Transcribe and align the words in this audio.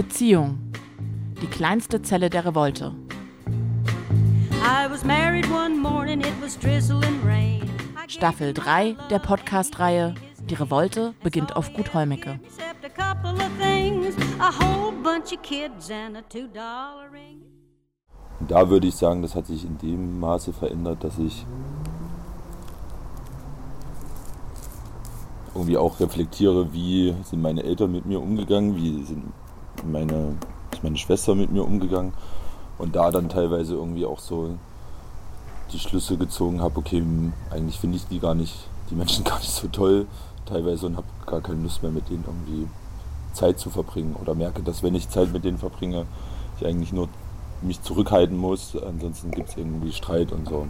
Beziehung. 0.00 0.58
Die 1.42 1.46
kleinste 1.46 2.00
Zelle 2.00 2.30
der 2.30 2.46
Revolte. 2.46 2.94
Staffel 8.08 8.54
3 8.54 8.96
der 9.10 9.18
Podcast-Reihe 9.18 10.14
Die 10.48 10.54
Revolte 10.54 11.12
beginnt 11.22 11.54
auf 11.54 11.74
Gut 11.74 11.92
Holmecke. 11.92 12.40
Da 18.48 18.70
würde 18.70 18.86
ich 18.86 18.94
sagen, 18.94 19.20
das 19.20 19.34
hat 19.34 19.44
sich 19.44 19.66
in 19.66 19.76
dem 19.76 20.18
Maße 20.18 20.54
verändert, 20.54 21.04
dass 21.04 21.18
ich 21.18 21.44
irgendwie 25.54 25.76
auch 25.76 26.00
reflektiere, 26.00 26.72
wie 26.72 27.14
sind 27.22 27.42
meine 27.42 27.64
Eltern 27.64 27.92
mit 27.92 28.06
mir 28.06 28.18
umgegangen, 28.18 28.76
wie 28.76 29.04
sind 29.04 29.24
meine, 29.84 30.36
ist 30.72 30.82
meine 30.82 30.96
Schwester 30.96 31.34
mit 31.34 31.50
mir 31.50 31.64
umgegangen 31.64 32.12
und 32.78 32.96
da 32.96 33.10
dann 33.10 33.28
teilweise 33.28 33.74
irgendwie 33.74 34.06
auch 34.06 34.18
so 34.18 34.56
die 35.72 35.78
Schlüsse 35.78 36.16
gezogen 36.16 36.60
habe, 36.60 36.78
okay, 36.78 37.02
eigentlich 37.50 37.78
finde 37.78 37.96
ich 37.96 38.06
die 38.06 38.18
gar 38.18 38.34
nicht, 38.34 38.54
die 38.90 38.94
Menschen 38.94 39.24
gar 39.24 39.38
nicht 39.38 39.52
so 39.52 39.68
toll 39.68 40.06
teilweise 40.46 40.86
und 40.86 40.96
habe 40.96 41.06
gar 41.26 41.40
keine 41.40 41.62
Lust 41.62 41.82
mehr 41.82 41.92
mit 41.92 42.08
denen 42.08 42.24
irgendwie 42.26 42.68
Zeit 43.32 43.58
zu 43.58 43.70
verbringen 43.70 44.16
oder 44.20 44.34
merke, 44.34 44.62
dass 44.62 44.82
wenn 44.82 44.94
ich 44.94 45.08
Zeit 45.08 45.32
mit 45.32 45.44
denen 45.44 45.58
verbringe, 45.58 46.06
ich 46.58 46.66
eigentlich 46.66 46.92
nur 46.92 47.08
mich 47.62 47.82
zurückhalten 47.82 48.36
muss, 48.36 48.76
ansonsten 48.76 49.30
gibt 49.30 49.50
es 49.50 49.56
irgendwie 49.56 49.92
Streit 49.92 50.32
und 50.32 50.48
so. 50.48 50.66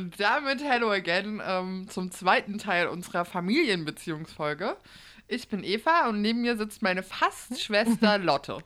Und 0.00 0.18
damit 0.18 0.62
Hello 0.64 0.90
again 0.90 1.42
ähm, 1.46 1.86
zum 1.90 2.10
zweiten 2.10 2.56
Teil 2.56 2.86
unserer 2.86 3.26
Familienbeziehungsfolge. 3.26 4.78
Ich 5.28 5.48
bin 5.48 5.62
Eva 5.62 6.08
und 6.08 6.22
neben 6.22 6.40
mir 6.40 6.56
sitzt 6.56 6.80
meine 6.80 7.02
Fastschwester 7.02 8.16
Lotte. 8.18 8.64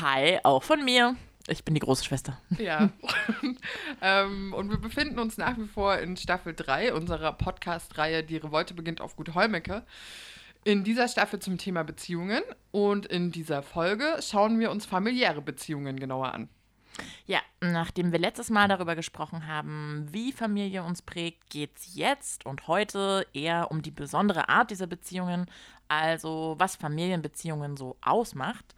Hi, 0.00 0.38
auch 0.44 0.62
von 0.62 0.84
mir. 0.84 1.16
Ich 1.48 1.64
bin 1.64 1.74
die 1.74 1.80
große 1.80 2.04
Schwester. 2.04 2.40
Ja. 2.58 2.90
ähm, 4.00 4.54
und 4.54 4.70
wir 4.70 4.78
befinden 4.78 5.18
uns 5.18 5.36
nach 5.36 5.58
wie 5.58 5.66
vor 5.66 5.98
in 5.98 6.16
Staffel 6.16 6.54
3 6.54 6.94
unserer 6.94 7.32
Podcast-Reihe 7.32 8.22
Die 8.22 8.36
Revolte 8.36 8.74
beginnt 8.74 9.00
auf 9.00 9.16
Gut 9.16 9.34
Holmecke. 9.34 9.82
In 10.62 10.84
dieser 10.84 11.08
Staffel 11.08 11.40
zum 11.40 11.58
Thema 11.58 11.82
Beziehungen 11.82 12.44
und 12.70 13.06
in 13.06 13.32
dieser 13.32 13.64
Folge 13.64 14.20
schauen 14.20 14.60
wir 14.60 14.70
uns 14.70 14.86
familiäre 14.86 15.42
Beziehungen 15.42 15.98
genauer 15.98 16.32
an. 16.32 16.48
Ja, 17.26 17.40
nachdem 17.60 18.12
wir 18.12 18.18
letztes 18.18 18.50
Mal 18.50 18.68
darüber 18.68 18.94
gesprochen 18.94 19.46
haben, 19.46 20.06
wie 20.10 20.32
Familie 20.32 20.82
uns 20.82 21.02
prägt, 21.02 21.50
geht 21.50 21.76
es 21.76 21.94
jetzt 21.94 22.46
und 22.46 22.68
heute 22.68 23.26
eher 23.32 23.70
um 23.70 23.82
die 23.82 23.90
besondere 23.90 24.48
Art 24.48 24.70
dieser 24.70 24.86
Beziehungen, 24.86 25.46
also 25.88 26.54
was 26.58 26.76
Familienbeziehungen 26.76 27.76
so 27.76 27.96
ausmacht. 28.02 28.74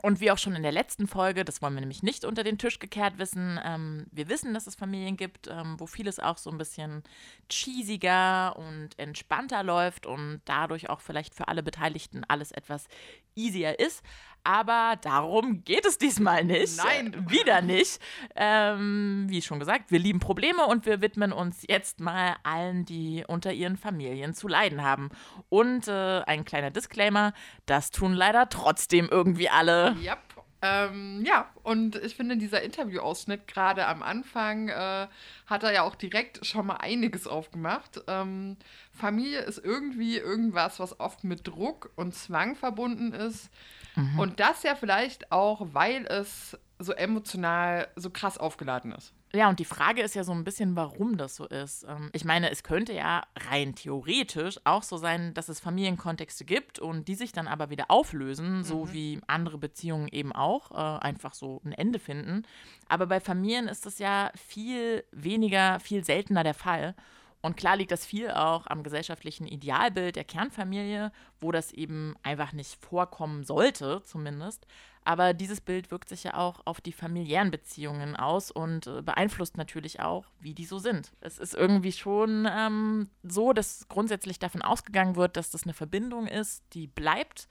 Und 0.00 0.20
wie 0.20 0.30
auch 0.30 0.38
schon 0.38 0.56
in 0.56 0.62
der 0.62 0.72
letzten 0.72 1.06
Folge, 1.06 1.44
das 1.44 1.60
wollen 1.60 1.74
wir 1.74 1.80
nämlich 1.80 2.02
nicht 2.02 2.24
unter 2.24 2.42
den 2.42 2.56
Tisch 2.56 2.78
gekehrt 2.78 3.18
wissen, 3.18 3.60
ähm, 3.62 4.06
wir 4.10 4.28
wissen, 4.28 4.54
dass 4.54 4.66
es 4.66 4.74
Familien 4.74 5.16
gibt, 5.16 5.48
ähm, 5.48 5.78
wo 5.78 5.86
vieles 5.86 6.18
auch 6.18 6.38
so 6.38 6.50
ein 6.50 6.56
bisschen 6.56 7.02
cheesiger 7.50 8.56
und 8.56 8.98
entspannter 8.98 9.62
läuft 9.62 10.06
und 10.06 10.40
dadurch 10.46 10.88
auch 10.88 11.00
vielleicht 11.00 11.34
für 11.34 11.46
alle 11.46 11.62
Beteiligten 11.62 12.24
alles 12.26 12.52
etwas 12.52 12.88
easier 13.36 13.78
ist. 13.78 14.02
Aber 14.44 14.96
darum 15.00 15.64
geht 15.64 15.86
es 15.86 15.98
diesmal 15.98 16.44
nicht. 16.44 16.76
Nein. 16.76 17.30
Wieder 17.30 17.62
nicht. 17.62 18.00
Ähm, 18.34 19.26
wie 19.28 19.42
schon 19.42 19.58
gesagt, 19.58 19.90
wir 19.90 19.98
lieben 19.98 20.20
Probleme 20.20 20.66
und 20.66 20.86
wir 20.86 21.00
widmen 21.00 21.32
uns 21.32 21.64
jetzt 21.68 22.00
mal 22.00 22.36
allen, 22.42 22.84
die 22.84 23.24
unter 23.26 23.52
ihren 23.52 23.76
Familien 23.76 24.34
zu 24.34 24.48
leiden 24.48 24.82
haben. 24.82 25.10
Und 25.48 25.88
äh, 25.88 26.22
ein 26.22 26.44
kleiner 26.44 26.70
Disclaimer: 26.70 27.32
Das 27.66 27.90
tun 27.90 28.14
leider 28.14 28.48
trotzdem 28.48 29.08
irgendwie 29.10 29.48
alle. 29.48 29.94
Yep. 30.02 30.18
Ähm, 30.64 31.24
ja, 31.26 31.50
und 31.64 31.96
ich 31.96 32.14
finde, 32.14 32.36
dieser 32.36 32.62
Interviewausschnitt 32.62 33.48
gerade 33.48 33.84
am 33.88 34.00
Anfang 34.00 34.68
äh, 34.68 35.08
hat 35.46 35.64
er 35.64 35.72
ja 35.72 35.82
auch 35.82 35.96
direkt 35.96 36.46
schon 36.46 36.66
mal 36.66 36.76
einiges 36.76 37.26
aufgemacht. 37.26 38.00
Ähm, 38.06 38.56
Familie 38.92 39.40
ist 39.40 39.58
irgendwie 39.58 40.18
irgendwas, 40.18 40.78
was 40.78 41.00
oft 41.00 41.24
mit 41.24 41.48
Druck 41.48 41.90
und 41.96 42.14
Zwang 42.14 42.54
verbunden 42.54 43.12
ist. 43.12 43.50
Mhm. 43.94 44.18
Und 44.18 44.40
das 44.40 44.62
ja 44.62 44.74
vielleicht 44.74 45.32
auch, 45.32 45.66
weil 45.72 46.06
es 46.06 46.58
so 46.78 46.92
emotional 46.92 47.88
so 47.96 48.10
krass 48.10 48.38
aufgeladen 48.38 48.92
ist. 48.92 49.14
Ja, 49.34 49.48
und 49.48 49.58
die 49.58 49.64
Frage 49.64 50.02
ist 50.02 50.14
ja 50.14 50.24
so 50.24 50.32
ein 50.32 50.44
bisschen, 50.44 50.76
warum 50.76 51.16
das 51.16 51.36
so 51.36 51.46
ist. 51.46 51.86
Ähm, 51.88 52.10
ich 52.12 52.24
meine, 52.24 52.50
es 52.50 52.62
könnte 52.62 52.92
ja 52.92 53.22
rein 53.48 53.74
theoretisch 53.74 54.60
auch 54.64 54.82
so 54.82 54.98
sein, 54.98 55.32
dass 55.32 55.48
es 55.48 55.58
Familienkontexte 55.58 56.44
gibt 56.44 56.78
und 56.78 57.08
die 57.08 57.14
sich 57.14 57.32
dann 57.32 57.48
aber 57.48 57.70
wieder 57.70 57.86
auflösen, 57.88 58.58
mhm. 58.58 58.64
so 58.64 58.92
wie 58.92 59.20
andere 59.26 59.56
Beziehungen 59.56 60.08
eben 60.08 60.32
auch, 60.32 60.70
äh, 60.72 61.00
einfach 61.00 61.32
so 61.32 61.62
ein 61.64 61.72
Ende 61.72 61.98
finden. 61.98 62.42
Aber 62.88 63.06
bei 63.06 63.20
Familien 63.20 63.68
ist 63.68 63.86
das 63.86 63.98
ja 63.98 64.30
viel 64.34 65.02
weniger, 65.12 65.80
viel 65.80 66.04
seltener 66.04 66.44
der 66.44 66.54
Fall. 66.54 66.94
Und 67.42 67.56
klar 67.56 67.76
liegt 67.76 67.90
das 67.90 68.06
viel 68.06 68.30
auch 68.30 68.68
am 68.68 68.84
gesellschaftlichen 68.84 69.48
Idealbild 69.48 70.14
der 70.14 70.24
Kernfamilie, 70.24 71.10
wo 71.40 71.50
das 71.50 71.72
eben 71.72 72.14
einfach 72.22 72.52
nicht 72.52 72.82
vorkommen 72.84 73.42
sollte, 73.42 74.02
zumindest. 74.04 74.66
Aber 75.04 75.34
dieses 75.34 75.60
Bild 75.60 75.90
wirkt 75.90 76.08
sich 76.08 76.22
ja 76.22 76.34
auch 76.34 76.60
auf 76.64 76.80
die 76.80 76.92
familiären 76.92 77.50
Beziehungen 77.50 78.14
aus 78.14 78.52
und 78.52 78.86
äh, 78.86 79.02
beeinflusst 79.02 79.56
natürlich 79.56 79.98
auch, 79.98 80.26
wie 80.38 80.54
die 80.54 80.64
so 80.64 80.78
sind. 80.78 81.12
Es 81.20 81.38
ist 81.38 81.54
irgendwie 81.54 81.90
schon 81.90 82.48
ähm, 82.48 83.10
so, 83.24 83.52
dass 83.52 83.88
grundsätzlich 83.88 84.38
davon 84.38 84.62
ausgegangen 84.62 85.16
wird, 85.16 85.36
dass 85.36 85.50
das 85.50 85.64
eine 85.64 85.74
Verbindung 85.74 86.28
ist, 86.28 86.62
die 86.74 86.86
bleibt, 86.86 87.48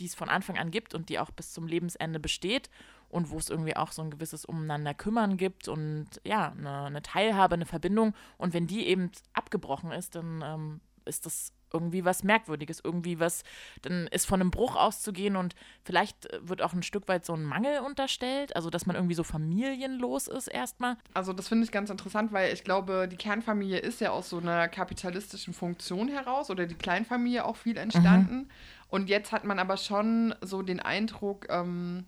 die 0.00 0.06
es 0.06 0.16
von 0.16 0.28
Anfang 0.28 0.58
an 0.58 0.72
gibt 0.72 0.92
und 0.92 1.08
die 1.08 1.20
auch 1.20 1.30
bis 1.30 1.52
zum 1.52 1.68
Lebensende 1.68 2.18
besteht 2.18 2.68
und 3.08 3.30
wo 3.30 3.38
es 3.38 3.48
irgendwie 3.48 3.76
auch 3.76 3.92
so 3.92 4.02
ein 4.02 4.10
gewisses 4.10 4.44
Umeinander 4.44 4.94
kümmern 4.94 5.36
gibt 5.36 5.68
und 5.68 6.08
ja, 6.24 6.52
eine, 6.52 6.84
eine 6.84 7.02
Teilhabe, 7.02 7.54
eine 7.54 7.66
Verbindung. 7.66 8.14
Und 8.36 8.52
wenn 8.54 8.66
die 8.66 8.86
eben 8.86 9.10
abgebrochen 9.32 9.92
ist, 9.92 10.14
dann 10.14 10.42
ähm, 10.44 10.80
ist 11.04 11.26
das 11.26 11.52
irgendwie 11.72 12.04
was 12.04 12.24
Merkwürdiges, 12.24 12.80
irgendwie 12.82 13.20
was, 13.20 13.42
dann 13.82 14.06
ist 14.08 14.26
von 14.26 14.40
einem 14.40 14.50
Bruch 14.50 14.76
auszugehen 14.76 15.36
und 15.36 15.54
vielleicht 15.84 16.28
wird 16.40 16.62
auch 16.62 16.72
ein 16.72 16.82
Stück 16.82 17.08
weit 17.08 17.24
so 17.26 17.34
ein 17.34 17.42
Mangel 17.42 17.80
unterstellt, 17.80 18.56
also 18.56 18.70
dass 18.70 18.86
man 18.86 18.96
irgendwie 18.96 19.14
so 19.14 19.24
familienlos 19.24 20.28
ist 20.28 20.48
erstmal. 20.48 20.96
Also 21.14 21.32
das 21.32 21.48
finde 21.48 21.64
ich 21.64 21.72
ganz 21.72 21.90
interessant, 21.90 22.32
weil 22.32 22.52
ich 22.52 22.64
glaube, 22.64 23.08
die 23.10 23.16
Kernfamilie 23.16 23.78
ist 23.78 24.00
ja 24.00 24.10
aus 24.10 24.30
so 24.30 24.38
einer 24.38 24.68
kapitalistischen 24.68 25.52
Funktion 25.52 26.08
heraus 26.08 26.50
oder 26.50 26.66
die 26.66 26.74
Kleinfamilie 26.74 27.44
auch 27.44 27.56
viel 27.56 27.76
entstanden. 27.76 28.36
Mhm. 28.36 28.50
Und 28.88 29.10
jetzt 29.10 29.32
hat 29.32 29.44
man 29.44 29.58
aber 29.58 29.76
schon 29.76 30.34
so 30.40 30.62
den 30.62 30.80
Eindruck, 30.80 31.46
ähm, 31.50 32.06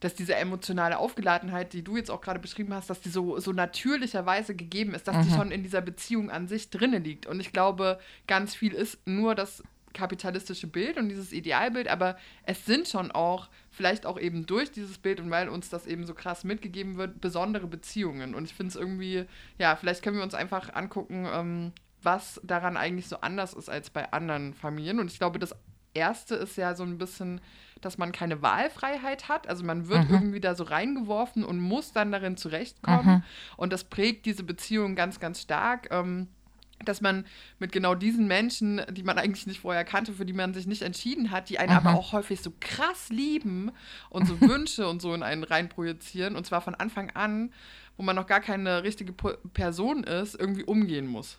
dass 0.00 0.14
diese 0.14 0.34
emotionale 0.34 0.98
Aufgeladenheit, 0.98 1.72
die 1.72 1.82
du 1.82 1.96
jetzt 1.96 2.10
auch 2.10 2.20
gerade 2.20 2.40
beschrieben 2.40 2.74
hast, 2.74 2.90
dass 2.90 3.00
die 3.00 3.08
so, 3.08 3.38
so 3.38 3.52
natürlicherweise 3.52 4.54
gegeben 4.54 4.94
ist, 4.94 5.08
dass 5.08 5.16
mhm. 5.16 5.22
die 5.22 5.30
schon 5.30 5.50
in 5.50 5.62
dieser 5.62 5.80
Beziehung 5.80 6.30
an 6.30 6.48
sich 6.48 6.70
drinne 6.70 6.98
liegt. 6.98 7.26
Und 7.26 7.40
ich 7.40 7.52
glaube, 7.52 7.98
ganz 8.26 8.54
viel 8.54 8.72
ist 8.72 8.98
nur 9.06 9.34
das 9.34 9.62
kapitalistische 9.96 10.66
Bild 10.66 10.98
und 10.98 11.08
dieses 11.08 11.32
Idealbild, 11.32 11.88
aber 11.88 12.16
es 12.42 12.66
sind 12.66 12.86
schon 12.86 13.10
auch, 13.10 13.48
vielleicht 13.70 14.04
auch 14.04 14.20
eben 14.20 14.44
durch 14.44 14.70
dieses 14.70 14.98
Bild 14.98 15.20
und 15.20 15.30
weil 15.30 15.48
uns 15.48 15.70
das 15.70 15.86
eben 15.86 16.04
so 16.04 16.12
krass 16.12 16.44
mitgegeben 16.44 16.96
wird, 16.98 17.20
besondere 17.20 17.66
Beziehungen. 17.66 18.34
Und 18.34 18.44
ich 18.44 18.54
finde 18.54 18.70
es 18.70 18.76
irgendwie, 18.76 19.24
ja, 19.58 19.74
vielleicht 19.74 20.02
können 20.02 20.16
wir 20.16 20.22
uns 20.22 20.34
einfach 20.34 20.74
angucken, 20.74 21.26
ähm, 21.32 21.72
was 22.02 22.40
daran 22.44 22.76
eigentlich 22.76 23.08
so 23.08 23.20
anders 23.22 23.54
ist 23.54 23.70
als 23.70 23.88
bei 23.88 24.12
anderen 24.12 24.52
Familien. 24.52 25.00
Und 25.00 25.10
ich 25.10 25.18
glaube, 25.18 25.38
das 25.38 25.56
erste 25.94 26.34
ist 26.36 26.56
ja 26.56 26.74
so 26.74 26.84
ein 26.84 26.98
bisschen 26.98 27.40
dass 27.80 27.98
man 27.98 28.12
keine 28.12 28.42
Wahlfreiheit 28.42 29.28
hat. 29.28 29.48
Also 29.48 29.64
man 29.64 29.88
wird 29.88 30.08
mhm. 30.08 30.14
irgendwie 30.14 30.40
da 30.40 30.54
so 30.54 30.64
reingeworfen 30.64 31.44
und 31.44 31.60
muss 31.60 31.92
dann 31.92 32.12
darin 32.12 32.36
zurechtkommen. 32.36 33.16
Mhm. 33.16 33.22
Und 33.56 33.72
das 33.72 33.84
prägt 33.84 34.26
diese 34.26 34.44
Beziehung 34.44 34.94
ganz, 34.94 35.20
ganz 35.20 35.42
stark. 35.42 35.88
Ähm, 35.90 36.28
dass 36.84 37.00
man 37.00 37.24
mit 37.58 37.72
genau 37.72 37.94
diesen 37.94 38.26
Menschen, 38.26 38.82
die 38.90 39.02
man 39.02 39.18
eigentlich 39.18 39.46
nicht 39.46 39.60
vorher 39.60 39.84
kannte, 39.84 40.12
für 40.12 40.26
die 40.26 40.34
man 40.34 40.52
sich 40.52 40.66
nicht 40.66 40.82
entschieden 40.82 41.30
hat, 41.30 41.48
die 41.48 41.58
einen 41.58 41.72
mhm. 41.72 41.78
aber 41.78 41.98
auch 41.98 42.12
häufig 42.12 42.42
so 42.42 42.52
krass 42.60 43.08
lieben 43.08 43.72
und 44.10 44.26
so 44.26 44.40
Wünsche 44.42 44.86
und 44.86 45.00
so 45.00 45.14
in 45.14 45.22
einen 45.22 45.42
reinprojizieren, 45.42 46.36
und 46.36 46.44
zwar 46.44 46.60
von 46.60 46.74
Anfang 46.74 47.10
an, 47.10 47.52
wo 47.96 48.02
man 48.02 48.14
noch 48.14 48.26
gar 48.26 48.40
keine 48.40 48.82
richtige 48.82 49.12
Person 49.12 50.04
ist, 50.04 50.38
irgendwie 50.38 50.64
umgehen 50.64 51.06
muss. 51.06 51.38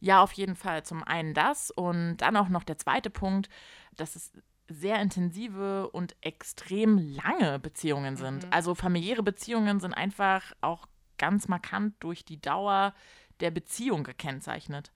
Ja, 0.00 0.22
auf 0.22 0.32
jeden 0.32 0.54
Fall. 0.54 0.82
Zum 0.82 1.02
einen 1.02 1.32
das 1.32 1.70
und 1.70 2.18
dann 2.18 2.36
auch 2.36 2.50
noch 2.50 2.62
der 2.62 2.76
zweite 2.76 3.08
Punkt, 3.08 3.48
dass 3.96 4.16
es 4.16 4.32
sehr 4.74 5.00
intensive 5.00 5.88
und 5.90 6.16
extrem 6.20 6.98
lange 6.98 7.58
Beziehungen 7.58 8.16
sind. 8.16 8.44
Mhm. 8.44 8.50
Also 8.50 8.74
familiäre 8.74 9.22
Beziehungen 9.22 9.80
sind 9.80 9.94
einfach 9.94 10.52
auch 10.60 10.86
ganz 11.18 11.48
markant 11.48 11.94
durch 12.00 12.24
die 12.24 12.40
Dauer 12.40 12.94
der 13.40 13.50
Beziehung 13.50 14.04
gekennzeichnet. 14.04 14.92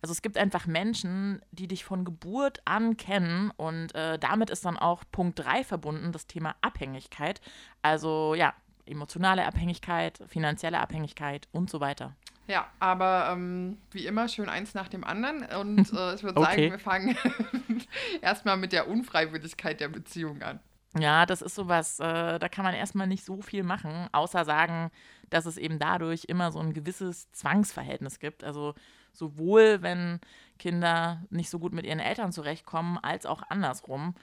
Also 0.00 0.12
es 0.12 0.22
gibt 0.22 0.38
einfach 0.38 0.66
Menschen, 0.66 1.42
die 1.50 1.68
dich 1.68 1.84
von 1.84 2.04
Geburt 2.04 2.62
an 2.64 2.96
kennen 2.96 3.50
und 3.56 3.94
äh, 3.94 4.18
damit 4.18 4.50
ist 4.50 4.64
dann 4.64 4.78
auch 4.78 5.04
Punkt 5.12 5.38
3 5.38 5.62
verbunden, 5.64 6.12
das 6.12 6.26
Thema 6.26 6.56
Abhängigkeit. 6.62 7.40
Also 7.82 8.34
ja, 8.34 8.54
emotionale 8.86 9.46
Abhängigkeit, 9.46 10.20
finanzielle 10.26 10.80
Abhängigkeit 10.80 11.48
und 11.52 11.70
so 11.70 11.80
weiter. 11.80 12.16
Ja, 12.48 12.66
aber 12.80 13.28
ähm, 13.32 13.78
wie 13.92 14.06
immer 14.06 14.28
schön 14.28 14.48
eins 14.48 14.74
nach 14.74 14.88
dem 14.88 15.04
anderen. 15.04 15.44
Und 15.60 15.92
äh, 15.92 16.14
ich 16.14 16.22
würde 16.22 16.40
okay. 16.40 16.70
sagen, 16.70 16.70
wir 16.70 16.78
fangen 16.78 17.16
erstmal 18.20 18.56
mit 18.56 18.72
der 18.72 18.88
Unfreiwilligkeit 18.88 19.80
der 19.80 19.88
Beziehung 19.88 20.42
an. 20.42 20.60
Ja, 20.98 21.24
das 21.24 21.40
ist 21.40 21.54
sowas, 21.54 22.00
äh, 22.00 22.38
da 22.38 22.48
kann 22.48 22.64
man 22.64 22.74
erstmal 22.74 23.06
nicht 23.06 23.24
so 23.24 23.40
viel 23.40 23.62
machen, 23.62 24.08
außer 24.12 24.44
sagen, 24.44 24.90
dass 25.30 25.46
es 25.46 25.56
eben 25.56 25.78
dadurch 25.78 26.24
immer 26.26 26.52
so 26.52 26.58
ein 26.58 26.74
gewisses 26.74 27.32
Zwangsverhältnis 27.32 28.18
gibt. 28.18 28.44
Also 28.44 28.74
sowohl 29.12 29.80
wenn 29.80 30.20
Kinder 30.58 31.22
nicht 31.30 31.48
so 31.48 31.58
gut 31.58 31.72
mit 31.72 31.86
ihren 31.86 32.00
Eltern 32.00 32.32
zurechtkommen, 32.32 32.98
als 32.98 33.24
auch 33.24 33.42
andersrum. 33.48 34.14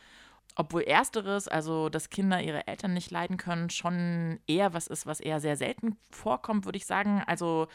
Obwohl 0.55 0.83
ersteres, 0.83 1.47
also 1.47 1.89
dass 1.89 2.09
Kinder 2.09 2.41
ihre 2.41 2.67
Eltern 2.67 2.93
nicht 2.93 3.09
leiden 3.09 3.37
können, 3.37 3.69
schon 3.69 4.39
eher 4.45 4.73
was 4.73 4.87
ist, 4.87 5.07
was 5.07 5.19
eher 5.19 5.39
sehr 5.39 5.55
selten 5.55 5.97
vorkommt, 6.11 6.65
würde 6.65 6.77
ich 6.77 6.85
sagen. 6.85 7.23
Also 7.25 7.67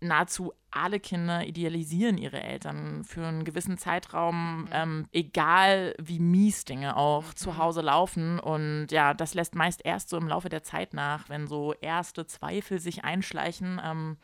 nahezu 0.00 0.52
alle 0.70 1.00
Kinder 1.00 1.46
idealisieren 1.46 2.18
ihre 2.18 2.42
Eltern 2.42 3.02
für 3.04 3.26
einen 3.26 3.44
gewissen 3.44 3.78
Zeitraum, 3.78 4.62
mhm. 4.62 4.68
ähm, 4.72 5.06
egal 5.12 5.94
wie 5.98 6.18
mies 6.18 6.64
Dinge 6.64 6.96
auch 6.96 7.24
mhm. 7.24 7.36
zu 7.36 7.56
Hause 7.56 7.80
laufen. 7.80 8.38
Und 8.38 8.88
ja, 8.90 9.14
das 9.14 9.34
lässt 9.34 9.54
meist 9.54 9.84
erst 9.84 10.10
so 10.10 10.16
im 10.16 10.28
Laufe 10.28 10.48
der 10.48 10.62
Zeit 10.62 10.92
nach, 10.92 11.28
wenn 11.28 11.46
so 11.46 11.72
erste 11.80 12.26
Zweifel 12.26 12.78
sich 12.78 13.04
einschleichen. 13.04 13.80
Ähm, 13.82 14.16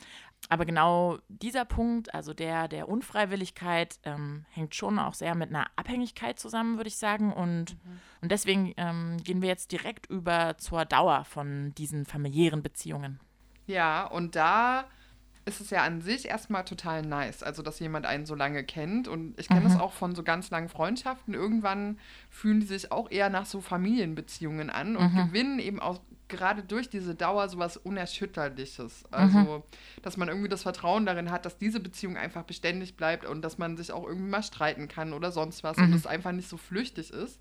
aber 0.48 0.66
genau 0.66 1.18
dieser 1.28 1.64
Punkt, 1.64 2.12
also 2.14 2.34
der 2.34 2.68
der 2.68 2.88
Unfreiwilligkeit, 2.88 3.98
ähm, 4.02 4.44
hängt 4.50 4.74
schon 4.74 4.98
auch 4.98 5.14
sehr 5.14 5.34
mit 5.34 5.50
einer 5.50 5.66
Abhängigkeit 5.76 6.38
zusammen, 6.38 6.76
würde 6.76 6.88
ich 6.88 6.96
sagen. 6.96 7.32
Und, 7.32 7.76
mhm. 7.84 8.00
und 8.20 8.32
deswegen 8.32 8.74
ähm, 8.76 9.18
gehen 9.22 9.40
wir 9.40 9.48
jetzt 9.48 9.72
direkt 9.72 10.06
über 10.06 10.58
zur 10.58 10.84
Dauer 10.84 11.24
von 11.24 11.72
diesen 11.76 12.04
familiären 12.04 12.62
Beziehungen. 12.62 13.20
Ja, 13.66 14.04
und 14.04 14.34
da 14.36 14.84
ist 15.44 15.60
es 15.60 15.70
ja 15.70 15.82
an 15.82 16.00
sich 16.00 16.28
erstmal 16.28 16.64
total 16.64 17.02
nice, 17.02 17.42
also 17.42 17.62
dass 17.62 17.80
jemand 17.80 18.06
einen 18.06 18.26
so 18.26 18.34
lange 18.34 18.62
kennt. 18.64 19.08
Und 19.08 19.38
ich 19.38 19.48
kenne 19.48 19.66
es 19.66 19.74
mhm. 19.74 19.80
auch 19.80 19.92
von 19.92 20.14
so 20.14 20.22
ganz 20.22 20.50
langen 20.50 20.68
Freundschaften. 20.68 21.34
Irgendwann 21.34 21.98
fühlen 22.30 22.60
die 22.60 22.66
sich 22.66 22.92
auch 22.92 23.10
eher 23.10 23.28
nach 23.28 23.46
so 23.46 23.60
Familienbeziehungen 23.60 24.70
an 24.70 24.96
und 24.96 25.12
mhm. 25.12 25.26
gewinnen 25.26 25.58
eben 25.58 25.80
auch 25.80 26.00
gerade 26.28 26.62
durch 26.62 26.88
diese 26.88 27.14
Dauer 27.14 27.48
sowas 27.48 27.76
Unerschütterliches. 27.76 29.04
Also, 29.10 29.38
mhm. 29.38 29.62
dass 30.02 30.16
man 30.16 30.28
irgendwie 30.28 30.48
das 30.48 30.62
Vertrauen 30.62 31.06
darin 31.06 31.30
hat, 31.30 31.44
dass 31.44 31.58
diese 31.58 31.80
Beziehung 31.80 32.16
einfach 32.16 32.44
beständig 32.44 32.96
bleibt 32.96 33.24
und 33.24 33.42
dass 33.42 33.58
man 33.58 33.76
sich 33.76 33.92
auch 33.92 34.06
irgendwie 34.06 34.30
mal 34.30 34.42
streiten 34.42 34.88
kann 34.88 35.12
oder 35.12 35.32
sonst 35.32 35.64
was 35.64 35.76
und 35.76 35.90
mhm. 35.90 35.96
es 35.96 36.06
einfach 36.06 36.32
nicht 36.32 36.48
so 36.48 36.56
flüchtig 36.56 37.12
ist. 37.12 37.40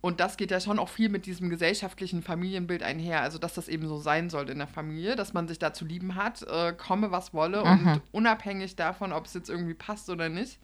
Und 0.00 0.20
das 0.20 0.36
geht 0.36 0.50
ja 0.50 0.60
schon 0.60 0.78
auch 0.78 0.88
viel 0.88 1.10
mit 1.10 1.26
diesem 1.26 1.50
gesellschaftlichen 1.50 2.22
Familienbild 2.22 2.82
einher. 2.82 3.20
Also, 3.20 3.38
dass 3.38 3.54
das 3.54 3.68
eben 3.68 3.86
so 3.86 3.98
sein 3.98 4.30
soll 4.30 4.48
in 4.48 4.58
der 4.58 4.66
Familie, 4.66 5.14
dass 5.14 5.34
man 5.34 5.46
sich 5.46 5.58
da 5.58 5.74
zu 5.74 5.84
lieben 5.84 6.14
hat, 6.14 6.42
äh, 6.42 6.72
komme 6.72 7.10
was 7.10 7.34
wolle 7.34 7.64
mhm. 7.64 7.70
und 7.70 8.02
unabhängig 8.12 8.76
davon, 8.76 9.12
ob 9.12 9.26
es 9.26 9.34
jetzt 9.34 9.50
irgendwie 9.50 9.74
passt 9.74 10.08
oder 10.08 10.28
nicht. 10.28 10.58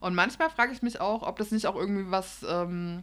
Und 0.00 0.14
manchmal 0.14 0.50
frage 0.50 0.72
ich 0.72 0.82
mich 0.82 1.00
auch, 1.00 1.22
ob 1.22 1.38
das 1.38 1.52
nicht 1.52 1.66
auch 1.66 1.76
irgendwie 1.76 2.10
was. 2.10 2.44
Ähm, 2.48 3.02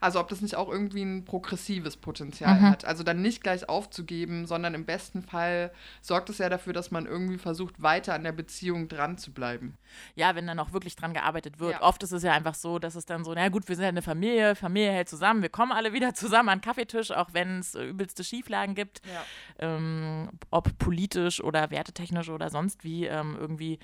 also 0.00 0.20
ob 0.20 0.28
das 0.28 0.40
nicht 0.40 0.56
auch 0.56 0.68
irgendwie 0.68 1.02
ein 1.02 1.24
progressives 1.24 1.96
Potenzial 1.96 2.56
mhm. 2.56 2.62
hat. 2.62 2.84
Also 2.84 3.02
dann 3.02 3.22
nicht 3.22 3.42
gleich 3.42 3.68
aufzugeben, 3.68 4.46
sondern 4.46 4.74
im 4.74 4.84
besten 4.84 5.22
Fall 5.22 5.72
sorgt 6.00 6.30
es 6.30 6.38
ja 6.38 6.48
dafür, 6.48 6.72
dass 6.72 6.90
man 6.90 7.06
irgendwie 7.06 7.38
versucht, 7.38 7.82
weiter 7.82 8.14
an 8.14 8.24
der 8.24 8.32
Beziehung 8.32 8.88
dran 8.88 9.18
zu 9.18 9.32
bleiben. 9.32 9.76
Ja, 10.14 10.34
wenn 10.34 10.46
dann 10.46 10.58
auch 10.58 10.72
wirklich 10.72 10.96
dran 10.96 11.14
gearbeitet 11.14 11.58
wird. 11.58 11.72
Ja. 11.72 11.82
Oft 11.82 12.02
ist 12.02 12.12
es 12.12 12.22
ja 12.22 12.32
einfach 12.32 12.54
so, 12.54 12.78
dass 12.78 12.94
es 12.94 13.06
dann 13.06 13.24
so, 13.24 13.34
na 13.34 13.48
gut, 13.48 13.68
wir 13.68 13.76
sind 13.76 13.84
ja 13.84 13.88
eine 13.88 14.02
Familie, 14.02 14.54
Familie 14.54 14.92
hält 14.92 15.08
zusammen, 15.08 15.42
wir 15.42 15.48
kommen 15.48 15.72
alle 15.72 15.92
wieder 15.92 16.14
zusammen 16.14 16.48
an 16.48 16.58
den 16.58 16.64
Kaffeetisch, 16.64 17.10
auch 17.10 17.30
wenn 17.32 17.60
es 17.60 17.74
übelste 17.74 18.24
Schieflagen 18.24 18.74
gibt. 18.74 19.00
Ja. 19.06 19.24
Ähm, 19.58 20.30
ob 20.50 20.78
politisch 20.78 21.42
oder 21.42 21.70
wertetechnisch 21.70 22.28
oder 22.28 22.50
sonst 22.50 22.84
wie, 22.84 23.06
ähm, 23.06 23.36
irgendwie 23.38 23.78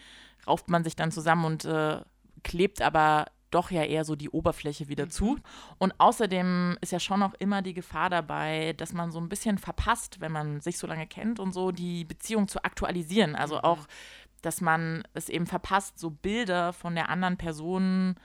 rauft 0.46 0.68
man 0.68 0.84
sich 0.84 0.96
dann 0.96 1.10
zusammen 1.10 1.44
und 1.44 1.64
äh, 1.64 2.00
klebt 2.42 2.82
aber 2.82 3.26
doch 3.54 3.70
ja 3.70 3.82
eher 3.82 4.04
so 4.04 4.16
die 4.16 4.30
Oberfläche 4.30 4.88
wieder 4.88 5.06
mhm. 5.06 5.10
zu. 5.10 5.38
Und 5.78 5.94
außerdem 5.98 6.76
ist 6.80 6.92
ja 6.92 7.00
schon 7.00 7.20
noch 7.20 7.34
immer 7.34 7.62
die 7.62 7.74
Gefahr 7.74 8.10
dabei, 8.10 8.74
dass 8.76 8.92
man 8.92 9.12
so 9.12 9.20
ein 9.20 9.28
bisschen 9.28 9.58
verpasst, 9.58 10.20
wenn 10.20 10.32
man 10.32 10.60
sich 10.60 10.78
so 10.78 10.86
lange 10.86 11.06
kennt 11.06 11.40
und 11.40 11.52
so, 11.52 11.70
die 11.70 12.04
Beziehung 12.04 12.48
zu 12.48 12.64
aktualisieren. 12.64 13.36
Also 13.36 13.56
mhm. 13.56 13.64
auch, 13.64 13.86
dass 14.42 14.60
man 14.60 15.04
es 15.14 15.28
eben 15.28 15.46
verpasst, 15.46 15.98
so 15.98 16.10
Bilder 16.10 16.72
von 16.72 16.94
der 16.94 17.08
anderen 17.08 17.36
Person 17.36 18.16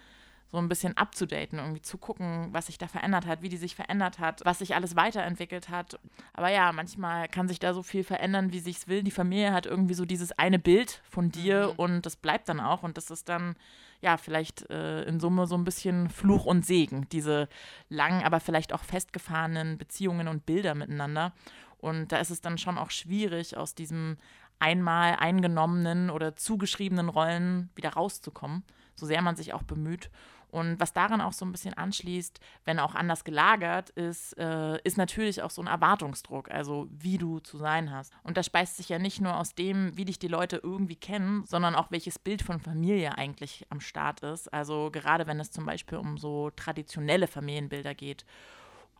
so 0.51 0.57
ein 0.57 0.67
bisschen 0.67 0.97
abzudaten, 0.97 1.59
irgendwie 1.59 1.81
zu 1.81 1.99
gucken, 1.99 2.49
was 2.51 2.65
sich 2.65 2.79
da 2.79 2.87
verändert 2.87 3.27
hat, 3.27 3.43
wie 3.43 3.49
die 3.49 3.57
sich 3.57 3.75
verändert 3.75 4.17
hat, 4.17 4.41
was 4.45 4.59
sich 4.59 4.73
alles 4.73 4.95
weiterentwickelt 4.95 5.69
hat. 5.69 5.99
Aber 6.33 6.49
ja, 6.49 6.71
manchmal 6.71 7.27
kann 7.27 7.47
sich 7.47 7.59
da 7.59 7.73
so 7.73 7.83
viel 7.83 8.03
verändern, 8.03 8.51
wie 8.51 8.59
sich's 8.59 8.87
will. 8.87 9.03
Die 9.03 9.11
Familie 9.11 9.53
hat 9.53 9.67
irgendwie 9.67 9.93
so 9.93 10.05
dieses 10.05 10.31
eine 10.39 10.57
Bild 10.57 11.01
von 11.07 11.31
dir 11.31 11.67
mhm. 11.67 11.79
und 11.79 12.05
das 12.05 12.15
bleibt 12.15 12.49
dann 12.49 12.59
auch 12.59 12.81
und 12.81 12.97
das 12.97 13.11
ist 13.11 13.29
dann 13.29 13.55
ja, 14.01 14.17
vielleicht 14.17 14.69
äh, 14.69 15.03
in 15.03 15.19
Summe 15.19 15.47
so 15.47 15.55
ein 15.55 15.63
bisschen 15.63 16.09
Fluch 16.09 16.45
und 16.45 16.65
Segen, 16.65 17.07
diese 17.11 17.49
langen, 17.89 18.23
aber 18.23 18.39
vielleicht 18.39 18.73
auch 18.73 18.83
festgefahrenen 18.83 19.77
Beziehungen 19.77 20.27
und 20.27 20.45
Bilder 20.45 20.75
miteinander. 20.75 21.33
Und 21.77 22.11
da 22.11 22.17
ist 22.17 22.29
es 22.29 22.41
dann 22.41 22.57
schon 22.57 22.77
auch 22.77 22.91
schwierig, 22.91 23.57
aus 23.57 23.75
diesem 23.75 24.17
einmal 24.59 25.15
eingenommenen 25.15 26.09
oder 26.09 26.35
zugeschriebenen 26.35 27.09
Rollen 27.09 27.69
wieder 27.75 27.91
rauszukommen, 27.91 28.63
so 28.95 29.05
sehr 29.05 29.21
man 29.21 29.35
sich 29.35 29.53
auch 29.53 29.63
bemüht. 29.63 30.09
Und 30.51 30.79
was 30.79 30.93
daran 30.93 31.21
auch 31.21 31.33
so 31.33 31.45
ein 31.45 31.51
bisschen 31.51 31.73
anschließt, 31.73 32.39
wenn 32.65 32.79
auch 32.79 32.95
anders 32.95 33.23
gelagert 33.23 33.89
ist, 33.91 34.37
äh, 34.37 34.79
ist 34.83 34.97
natürlich 34.97 35.41
auch 35.41 35.49
so 35.49 35.61
ein 35.61 35.67
Erwartungsdruck, 35.67 36.49
also 36.51 36.87
wie 36.91 37.17
du 37.17 37.39
zu 37.39 37.57
sein 37.57 37.91
hast. 37.91 38.13
Und 38.23 38.37
das 38.37 38.45
speist 38.45 38.77
sich 38.77 38.89
ja 38.89 38.99
nicht 38.99 39.21
nur 39.21 39.37
aus 39.37 39.53
dem, 39.53 39.95
wie 39.95 40.05
dich 40.05 40.19
die 40.19 40.27
Leute 40.27 40.59
irgendwie 40.61 40.95
kennen, 40.95 41.43
sondern 41.45 41.75
auch 41.75 41.91
welches 41.91 42.19
Bild 42.19 42.41
von 42.41 42.59
Familie 42.59 43.17
eigentlich 43.17 43.65
am 43.69 43.79
Start 43.79 44.21
ist. 44.21 44.51
Also 44.53 44.89
gerade 44.91 45.27
wenn 45.27 45.39
es 45.39 45.51
zum 45.51 45.65
Beispiel 45.65 45.97
um 45.97 46.17
so 46.17 46.49
traditionelle 46.51 47.27
Familienbilder 47.27 47.93
geht. 47.93 48.25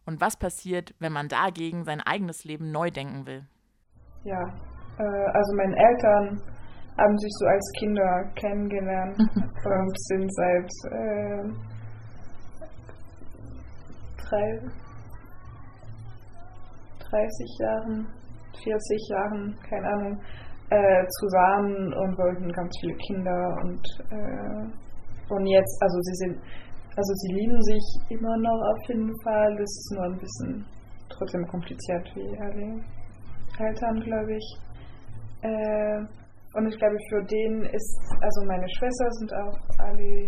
Und 0.06 0.22
was 0.22 0.38
passiert, 0.38 0.94
wenn 1.00 1.14
man 1.14 1.28
dagegen 1.28 1.84
sein 1.84 2.02
eigenes 2.02 2.44
Leben 2.44 2.72
neu 2.72 2.90
denken 2.90 3.26
will? 3.26 3.46
Ja, 4.24 4.42
äh, 4.98 5.04
also 5.34 5.56
meinen 5.56 5.74
Eltern 5.74 6.42
haben 7.00 7.18
sich 7.18 7.32
so 7.40 7.46
als 7.46 7.72
Kinder 7.80 8.24
kennengelernt 8.36 9.18
und 9.18 10.00
sind 10.08 10.34
seit 10.34 10.72
äh, 10.92 11.44
drei, 14.18 14.60
30 17.10 17.58
Jahren, 17.60 18.08
40 18.64 19.10
Jahren, 19.10 19.58
keine 19.68 19.88
Ahnung, 19.88 20.22
äh, 20.70 21.06
zusammen 21.20 21.94
und 21.94 22.18
wollten 22.18 22.52
ganz 22.52 22.72
viele 22.82 22.96
Kinder 22.98 23.58
und, 23.64 23.84
äh, 24.12 25.34
und 25.34 25.46
jetzt, 25.48 25.82
also 25.82 26.00
sie 26.02 26.16
sind, 26.16 26.38
also 26.96 27.14
sie 27.14 27.34
lieben 27.34 27.62
sich 27.64 27.84
immer 28.10 28.38
noch 28.38 28.62
auf 28.74 28.88
jeden 28.88 29.12
Fall, 29.24 29.56
das 29.56 29.64
ist 29.64 29.92
nur 29.96 30.04
ein 30.06 30.18
bisschen 30.18 30.66
trotzdem 31.10 31.46
kompliziert 31.48 32.08
wie 32.16 32.38
alle 32.40 32.84
Eltern, 33.60 34.00
glaube 34.02 34.36
ich. 34.36 34.58
Äh, 35.42 36.06
und 36.54 36.68
ich 36.68 36.78
glaube, 36.78 36.98
für 37.10 37.24
den 37.24 37.62
ist, 37.64 38.00
also 38.22 38.46
meine 38.48 38.68
Schwester 38.78 39.12
sind 39.12 39.34
auch 39.34 39.58
alle 39.80 40.28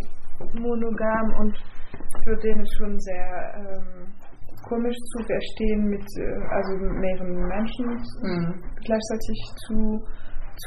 monogam 0.60 1.28
und 1.40 1.58
für 2.24 2.36
den 2.38 2.60
ist 2.60 2.78
schon 2.78 3.00
sehr 3.00 3.54
ähm, 3.58 4.14
komisch 4.68 4.96
zu 4.96 5.24
verstehen, 5.26 5.86
mit 5.90 6.06
äh, 6.18 6.42
also 6.50 6.78
mehreren 6.78 7.48
Menschen 7.48 7.86
mhm. 8.22 8.64
gleichzeitig 8.84 9.40
zu, 9.68 10.00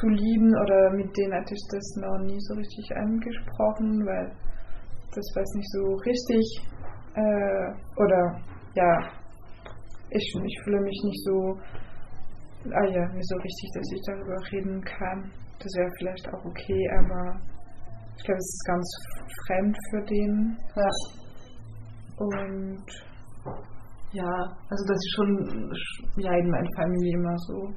zu 0.00 0.08
lieben 0.08 0.50
oder 0.62 0.90
mit 0.90 1.16
denen 1.16 1.34
hatte 1.34 1.54
ich 1.54 1.66
das 1.70 1.96
noch 2.02 2.18
nie 2.24 2.40
so 2.40 2.54
richtig 2.54 2.96
angesprochen, 2.96 4.04
weil 4.06 4.32
das 5.14 5.26
war 5.34 5.44
nicht 5.54 5.70
so 5.70 5.94
richtig 6.06 6.44
äh, 7.14 8.02
oder 8.02 8.40
ja, 8.74 8.98
ich, 10.10 10.34
ich 10.44 10.60
fühle 10.64 10.80
mich 10.80 11.00
nicht 11.04 11.24
so, 11.24 11.58
ah 12.70 12.86
ja, 12.86 13.08
nicht 13.12 13.28
so 13.28 13.36
richtig, 13.36 13.70
dass 13.74 13.92
ich 13.92 14.02
darüber 14.06 14.36
reden 14.52 14.80
kann. 14.82 15.30
Das 15.58 15.72
wäre 15.76 15.90
vielleicht 15.98 16.28
auch 16.28 16.44
okay, 16.44 16.82
aber 16.98 17.40
ich 18.16 18.24
glaube, 18.24 18.38
es 18.38 18.54
ist 18.54 18.66
ganz 18.66 18.88
fremd 19.46 19.76
für 19.90 20.02
den. 20.04 20.58
Ja. 20.76 20.90
Und 22.16 22.84
ja, 24.12 24.32
also 24.70 24.84
dass 24.86 25.00
schon 25.16 25.72
ja 26.16 26.32
in 26.34 26.50
meiner 26.50 26.70
Familie 26.76 27.18
immer 27.18 27.36
so 27.38 27.72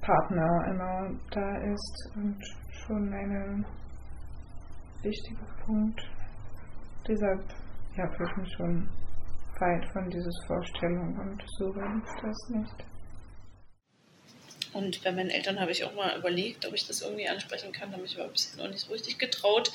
Partner 0.00 0.50
immer 0.68 1.10
da 1.30 1.56
ist 1.72 2.10
und 2.16 2.38
schon 2.70 3.12
ein 3.12 3.64
wichtiger 5.02 5.46
Punkt. 5.64 6.00
Deshalb 7.06 7.44
ja, 7.96 8.08
fühle 8.16 8.30
ich 8.30 8.36
mich 8.36 8.52
schon 8.56 8.88
weit 9.60 9.92
von 9.92 10.08
dieser 10.08 10.46
Vorstellung 10.46 11.18
und 11.18 11.42
so 11.58 11.66
will 11.66 12.02
ich 12.02 12.22
das 12.22 12.48
nicht. 12.50 12.84
Und 14.72 15.02
bei 15.02 15.10
meinen 15.10 15.30
Eltern 15.30 15.60
habe 15.60 15.72
ich 15.72 15.84
auch 15.84 15.94
mal 15.94 16.16
überlegt, 16.16 16.64
ob 16.66 16.74
ich 16.74 16.86
das 16.86 17.02
irgendwie 17.02 17.28
ansprechen 17.28 17.72
kann, 17.72 17.92
habe 17.92 18.04
ich 18.04 18.18
aber 18.18 18.28
bisher 18.28 18.56
noch 18.62 18.70
nicht 18.70 18.86
so 18.86 18.92
richtig 18.92 19.18
getraut. 19.18 19.72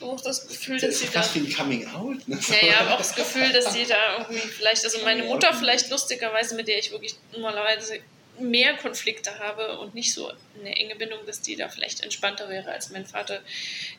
Auch 0.00 0.20
das 0.20 0.48
Gefühl, 0.48 0.80
das 0.80 1.00
dass 1.00 1.00
sie 1.00 1.08
da. 1.12 1.34
wie 1.34 1.50
ein 1.50 1.54
Coming 1.54 1.86
Out. 1.88 2.26
Ne? 2.26 2.38
Ja, 2.48 2.66
ja, 2.66 2.80
aber 2.80 2.94
auch 2.94 2.98
das 2.98 3.14
Gefühl, 3.14 3.52
dass 3.52 3.72
sie 3.72 3.84
da 3.84 4.18
irgendwie 4.18 4.48
vielleicht, 4.48 4.84
also 4.84 4.98
meine 5.04 5.24
Mutter 5.24 5.52
vielleicht 5.52 5.90
lustigerweise, 5.90 6.54
mit 6.54 6.68
der 6.68 6.78
ich 6.78 6.90
wirklich 6.90 7.14
normalerweise 7.32 8.00
mehr 8.40 8.76
Konflikte 8.76 9.38
habe 9.38 9.78
und 9.78 9.94
nicht 9.94 10.12
so 10.12 10.30
eine 10.58 10.76
enge 10.76 10.96
Bindung, 10.96 11.20
dass 11.26 11.40
die 11.40 11.56
da 11.56 11.68
vielleicht 11.68 12.02
entspannter 12.02 12.48
wäre 12.48 12.70
als 12.70 12.90
mein 12.90 13.06
Vater, 13.06 13.40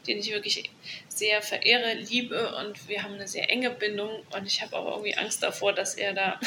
den 0.07 0.17
ich 0.17 0.31
wirklich 0.31 0.69
sehr 1.07 1.41
verehre, 1.41 1.93
liebe 1.93 2.55
und 2.55 2.87
wir 2.87 3.03
haben 3.03 3.15
eine 3.15 3.27
sehr 3.27 3.49
enge 3.49 3.71
Bindung 3.71 4.09
und 4.35 4.45
ich 4.45 4.61
habe 4.61 4.75
aber 4.75 4.91
irgendwie 4.91 5.15
Angst 5.15 5.43
davor, 5.43 5.73
dass 5.73 5.95
er 5.95 6.13
da, 6.13 6.39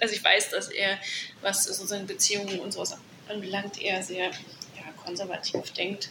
also 0.00 0.14
ich 0.14 0.22
weiß, 0.22 0.50
dass 0.50 0.68
er, 0.68 0.98
was 1.40 1.64
sozusagen 1.64 2.06
Beziehungen 2.06 2.60
und 2.60 2.72
sowas 2.72 2.96
anbelangt, 3.28 3.80
eher 3.80 4.02
sehr 4.02 4.26
ja, 4.26 4.92
konservativ 4.96 5.72
denkt 5.72 6.10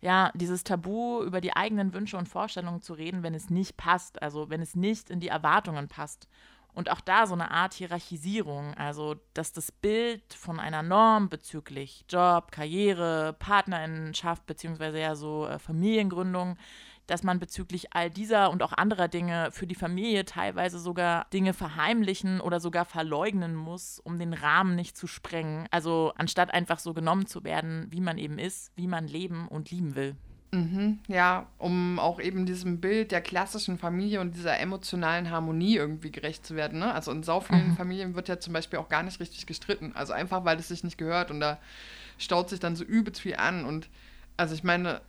ja, 0.00 0.30
dieses 0.34 0.64
Tabu 0.64 1.22
über 1.22 1.40
die 1.40 1.54
eigenen 1.54 1.92
Wünsche 1.92 2.16
und 2.16 2.28
Vorstellungen 2.28 2.80
zu 2.80 2.94
reden, 2.94 3.22
wenn 3.22 3.34
es 3.34 3.50
nicht 3.50 3.76
passt, 3.76 4.22
also 4.22 4.48
wenn 4.48 4.62
es 4.62 4.74
nicht 4.74 5.10
in 5.10 5.20
die 5.20 5.28
Erwartungen 5.28 5.88
passt. 5.88 6.26
Und 6.72 6.90
auch 6.90 7.00
da 7.00 7.26
so 7.26 7.34
eine 7.34 7.50
Art 7.50 7.74
Hierarchisierung, 7.74 8.74
also 8.74 9.16
dass 9.34 9.52
das 9.52 9.72
Bild 9.72 10.34
von 10.34 10.60
einer 10.60 10.82
Norm 10.82 11.28
bezüglich 11.28 12.04
Job, 12.08 12.52
Karriere, 12.52 13.34
Partnerinnenschaft 13.38 14.46
beziehungsweise 14.46 15.00
ja 15.00 15.14
so 15.14 15.46
äh, 15.46 15.58
Familiengründung, 15.58 16.56
dass 17.10 17.24
man 17.24 17.40
bezüglich 17.40 17.92
all 17.92 18.08
dieser 18.08 18.50
und 18.50 18.62
auch 18.62 18.72
anderer 18.72 19.08
Dinge 19.08 19.50
für 19.50 19.66
die 19.66 19.74
Familie 19.74 20.24
teilweise 20.24 20.78
sogar 20.78 21.26
Dinge 21.32 21.52
verheimlichen 21.54 22.40
oder 22.40 22.60
sogar 22.60 22.84
verleugnen 22.84 23.56
muss, 23.56 23.98
um 23.98 24.18
den 24.18 24.32
Rahmen 24.32 24.76
nicht 24.76 24.96
zu 24.96 25.08
sprengen. 25.08 25.66
Also 25.72 26.12
anstatt 26.16 26.54
einfach 26.54 26.78
so 26.78 26.94
genommen 26.94 27.26
zu 27.26 27.42
werden, 27.42 27.88
wie 27.90 28.00
man 28.00 28.16
eben 28.16 28.38
ist, 28.38 28.70
wie 28.76 28.86
man 28.86 29.08
leben 29.08 29.48
und 29.48 29.72
lieben 29.72 29.96
will. 29.96 30.14
Mhm, 30.52 30.98
ja, 31.06 31.46
um 31.58 32.00
auch 32.00 32.20
eben 32.20 32.44
diesem 32.44 32.80
Bild 32.80 33.12
der 33.12 33.20
klassischen 33.20 33.78
Familie 33.78 34.20
und 34.20 34.34
dieser 34.34 34.58
emotionalen 34.58 35.30
Harmonie 35.30 35.76
irgendwie 35.76 36.10
gerecht 36.10 36.44
zu 36.44 36.56
werden. 36.56 36.80
Ne? 36.80 36.92
Also 36.92 37.12
in 37.12 37.22
so 37.22 37.40
vielen 37.40 37.68
mhm. 37.68 37.76
Familien 37.76 38.14
wird 38.16 38.28
ja 38.28 38.40
zum 38.40 38.52
Beispiel 38.52 38.80
auch 38.80 38.88
gar 38.88 39.04
nicht 39.04 39.20
richtig 39.20 39.46
gestritten. 39.46 39.92
Also 39.94 40.12
einfach, 40.12 40.44
weil 40.44 40.58
es 40.58 40.68
sich 40.68 40.82
nicht 40.82 40.98
gehört 40.98 41.30
und 41.30 41.38
da 41.38 41.58
staut 42.18 42.50
sich 42.50 42.58
dann 42.58 42.74
so 42.74 42.82
übelst 42.82 43.20
viel 43.20 43.36
an. 43.36 43.64
Und 43.64 43.88
also 44.36 44.54
ich 44.54 44.64
meine, 44.64 45.00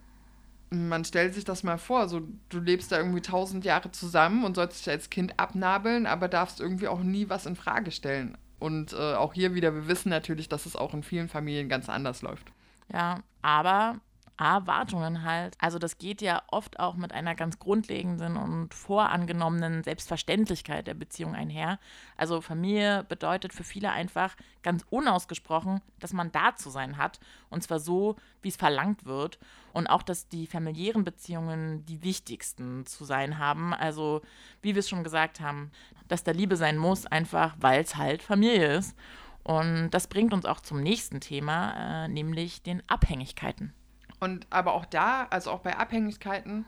man 0.69 1.03
stellt 1.05 1.33
sich 1.33 1.43
das 1.43 1.63
mal 1.63 1.79
vor, 1.79 2.07
so 2.07 2.21
du 2.49 2.59
lebst 2.59 2.91
da 2.91 2.97
irgendwie 2.97 3.21
tausend 3.21 3.65
Jahre 3.65 3.91
zusammen 3.91 4.45
und 4.45 4.55
sollst 4.55 4.85
dich 4.85 4.91
als 4.91 5.09
Kind 5.09 5.39
abnabeln, 5.39 6.05
aber 6.05 6.27
darfst 6.27 6.59
irgendwie 6.59 6.87
auch 6.87 7.01
nie 7.01 7.29
was 7.29 7.47
in 7.47 7.55
Frage 7.55 7.89
stellen. 7.89 8.37
Und 8.59 8.93
äh, 8.93 9.15
auch 9.15 9.33
hier 9.33 9.55
wieder, 9.55 9.73
wir 9.73 9.87
wissen 9.87 10.09
natürlich, 10.09 10.49
dass 10.49 10.67
es 10.67 10.75
auch 10.75 10.93
in 10.93 11.01
vielen 11.01 11.29
Familien 11.29 11.67
ganz 11.67 11.89
anders 11.89 12.21
läuft. 12.21 12.51
Ja, 12.93 13.21
aber 13.41 13.99
Erwartungen 14.37 15.23
halt. 15.23 15.55
Also 15.59 15.77
das 15.77 15.97
geht 15.97 16.21
ja 16.21 16.41
oft 16.47 16.79
auch 16.79 16.95
mit 16.95 17.11
einer 17.13 17.35
ganz 17.35 17.59
grundlegenden 17.59 18.37
und 18.37 18.73
vorangenommenen 18.73 19.83
Selbstverständlichkeit 19.83 20.87
der 20.87 20.93
Beziehung 20.93 21.35
einher. 21.35 21.79
Also 22.17 22.41
Familie 22.41 23.05
bedeutet 23.07 23.53
für 23.53 23.63
viele 23.63 23.91
einfach 23.91 24.35
ganz 24.63 24.85
unausgesprochen, 24.89 25.81
dass 25.99 26.13
man 26.13 26.31
da 26.31 26.55
zu 26.55 26.69
sein 26.69 26.97
hat 26.97 27.19
und 27.49 27.63
zwar 27.63 27.79
so, 27.79 28.15
wie 28.41 28.49
es 28.49 28.55
verlangt 28.55 29.05
wird 29.05 29.37
und 29.73 29.87
auch, 29.87 30.01
dass 30.01 30.27
die 30.27 30.47
familiären 30.47 31.03
Beziehungen 31.03 31.85
die 31.85 32.03
wichtigsten 32.03 32.85
zu 32.85 33.05
sein 33.05 33.37
haben. 33.37 33.73
Also 33.73 34.21
wie 34.61 34.75
wir 34.75 34.79
es 34.79 34.89
schon 34.89 35.03
gesagt 35.03 35.39
haben, 35.39 35.71
dass 36.07 36.23
da 36.23 36.31
Liebe 36.31 36.57
sein 36.57 36.77
muss, 36.77 37.05
einfach 37.05 37.55
weil 37.59 37.81
es 37.81 37.95
halt 37.95 38.23
Familie 38.23 38.77
ist. 38.77 38.97
Und 39.43 39.89
das 39.91 40.07
bringt 40.07 40.33
uns 40.33 40.45
auch 40.45 40.59
zum 40.59 40.81
nächsten 40.81 41.19
Thema, 41.19 42.05
äh, 42.05 42.07
nämlich 42.07 42.61
den 42.61 42.83
Abhängigkeiten. 42.87 43.73
Und 44.21 44.45
aber 44.51 44.73
auch 44.73 44.85
da, 44.85 45.25
also 45.31 45.49
auch 45.49 45.59
bei 45.61 45.75
Abhängigkeiten, 45.75 46.65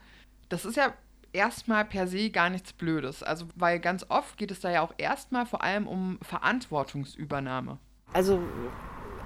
das 0.50 0.66
ist 0.66 0.76
ja 0.76 0.92
erstmal 1.34 1.86
per 1.86 2.08
se 2.08 2.32
gar 2.32 2.50
nichts 2.50 2.74
Blödes. 2.74 3.22
Also, 3.22 3.46
weil 3.56 3.80
ganz 3.80 4.08
oft 4.10 4.38
geht 4.38 4.50
es 4.50 4.60
da 4.60 4.72
ja 4.72 4.82
auch 4.82 4.94
erstmal 4.98 5.46
vor 5.46 5.64
allem 5.64 5.88
um 5.88 6.18
Verantwortungsübernahme. 6.24 7.78
Also, 8.12 8.40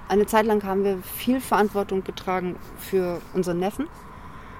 eine 0.09 0.25
Zeit 0.25 0.45
lang 0.45 0.61
haben 0.63 0.83
wir 0.83 0.97
viel 0.99 1.39
Verantwortung 1.39 2.03
getragen 2.03 2.57
für 2.77 3.21
unseren 3.33 3.59
Neffen. 3.59 3.87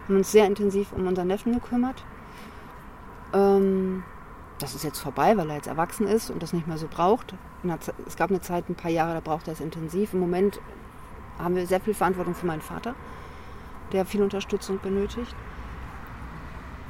Haben 0.05 0.15
uns 0.15 0.31
sehr 0.31 0.45
intensiv 0.45 0.93
um 0.93 1.05
unseren 1.05 1.27
Neffen 1.27 1.53
gekümmert. 1.53 2.05
Ähm, 3.33 4.03
das 4.59 4.75
ist 4.75 4.85
jetzt 4.85 4.99
vorbei, 4.99 5.35
weil 5.35 5.49
er 5.49 5.57
jetzt 5.57 5.67
erwachsen 5.67 6.07
ist 6.07 6.29
und 6.29 6.41
das 6.41 6.53
nicht 6.53 6.67
mehr 6.67 6.77
so 6.77 6.87
braucht. 6.87 7.35
Es 8.05 8.15
gab 8.15 8.29
eine 8.29 8.39
Zeit, 8.39 8.69
ein 8.69 8.75
paar 8.75 8.91
Jahre, 8.91 9.13
da 9.13 9.19
braucht 9.19 9.47
er 9.47 9.53
es 9.53 9.59
intensiv. 9.59 10.13
Im 10.13 10.21
Moment 10.21 10.61
haben 11.37 11.55
wir 11.55 11.67
sehr 11.67 11.81
viel 11.81 11.93
Verantwortung 11.93 12.33
für 12.33 12.45
meinen 12.45 12.61
Vater 12.61 12.95
der 13.91 14.05
viel 14.05 14.21
Unterstützung 14.21 14.79
benötigt. 14.79 15.35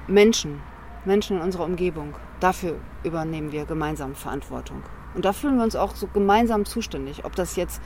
Menschen, 0.08 0.62
Menschen 1.06 1.38
in 1.38 1.44
unserer 1.44 1.66
Umgebung, 1.66 2.16
dafür 2.40 2.76
übernehmen 3.04 3.52
wir 3.52 3.66
gemeinsam 3.66 4.16
Verantwortung. 4.16 4.84
Und 5.16 5.26
da 5.26 5.34
fühlen 5.34 5.58
wir 5.58 5.64
uns 5.64 5.76
auch 5.76 5.96
so 5.96 6.08
gemeinsam 6.08 6.66
zuständig. 6.66 7.26
Ob 7.26 7.36
das 7.36 7.56
jetzt 7.56 7.82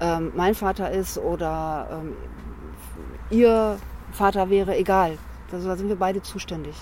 ähm, 0.00 0.32
mein 0.34 0.54
Vater 0.54 0.90
ist 0.90 1.18
oder 1.18 1.88
ähm, 1.90 2.16
ihr 3.30 3.78
Vater 4.12 4.50
wäre, 4.50 4.76
egal. 4.76 5.18
Also 5.52 5.68
da 5.68 5.76
sind 5.76 5.88
wir 5.88 5.96
beide 5.96 6.20
zuständig. 6.20 6.74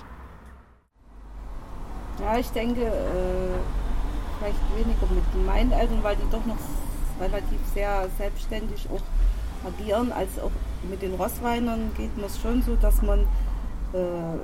Ja, 2.21 2.39
ich 2.39 2.51
denke, 2.51 2.83
äh, 2.83 3.59
vielleicht 4.39 4.59
weniger 4.77 5.07
mit 5.15 5.47
meinen 5.47 5.73
Eltern, 5.73 5.99
weil 6.03 6.17
die 6.17 6.31
doch 6.31 6.45
noch 6.47 6.57
relativ 7.21 7.59
sehr 7.75 8.09
selbstständig 8.17 8.89
auch 8.91 9.03
agieren, 9.67 10.13
als 10.13 10.39
auch 10.39 10.51
mit 10.89 11.03
den 11.03 11.15
Rossweinern 11.15 11.91
geht 11.97 12.17
mir 12.17 12.27
es 12.27 12.41
schon 12.41 12.63
so, 12.63 12.77
dass 12.77 13.03
man 13.03 13.21
äh, 13.93 14.39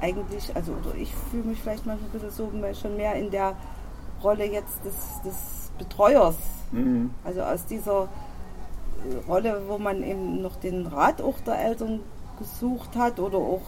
eigentlich, 0.00 0.54
also 0.54 0.72
oder 0.72 0.94
ich 0.94 1.14
fühle 1.30 1.44
mich 1.44 1.60
vielleicht 1.60 1.86
manchmal 1.86 2.08
ein 2.08 2.12
bisschen 2.12 2.30
so 2.30 2.80
schon 2.80 2.96
mehr 2.96 3.14
in 3.14 3.30
der 3.30 3.56
Rolle 4.22 4.44
jetzt 4.44 4.84
des, 4.84 5.22
des 5.24 5.70
Betreuers. 5.78 6.36
Mhm. 6.72 7.10
Also 7.24 7.42
aus 7.42 7.64
dieser 7.66 8.02
äh, 8.02 9.28
Rolle, 9.28 9.62
wo 9.68 9.78
man 9.78 10.02
eben 10.02 10.42
noch 10.42 10.56
den 10.56 10.86
Rat 10.86 11.22
auch 11.22 11.38
der 11.40 11.58
Eltern 11.64 12.00
gesucht 12.38 12.96
hat 12.96 13.18
oder 13.18 13.38
auch 13.38 13.62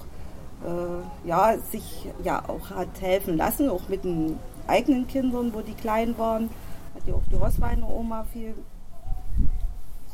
äh, 0.65 1.29
ja, 1.29 1.57
sich 1.59 2.09
ja 2.23 2.43
auch 2.47 2.71
hat 2.71 3.01
helfen 3.01 3.37
lassen, 3.37 3.71
auch 3.71 3.89
mit 3.89 4.05
den 4.05 4.39
eigenen 4.67 5.07
Kindern, 5.07 5.53
wo 5.55 5.61
die 5.61 5.75
klein 5.75 6.17
waren, 6.19 6.51
hat 6.95 7.07
ja 7.07 7.15
auch 7.15 7.27
die 7.31 7.37
Rossweiner 7.37 7.89
Oma 7.89 8.25
viel 8.33 8.55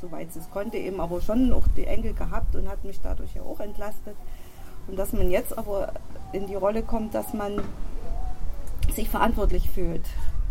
soweit 0.00 0.34
es 0.34 0.50
konnte, 0.50 0.76
eben 0.76 1.00
aber 1.00 1.20
schon 1.20 1.52
auch 1.52 1.66
die 1.76 1.86
Enkel 1.86 2.14
gehabt 2.14 2.54
und 2.56 2.68
hat 2.68 2.84
mich 2.84 3.00
dadurch 3.00 3.34
ja 3.34 3.42
auch 3.42 3.60
entlastet. 3.60 4.16
Und 4.86 4.96
dass 4.96 5.12
man 5.12 5.30
jetzt 5.30 5.56
aber 5.56 5.92
in 6.32 6.46
die 6.46 6.54
Rolle 6.54 6.82
kommt, 6.82 7.14
dass 7.14 7.34
man 7.34 7.60
sich 8.92 9.08
verantwortlich 9.08 9.70
fühlt. 9.70 10.06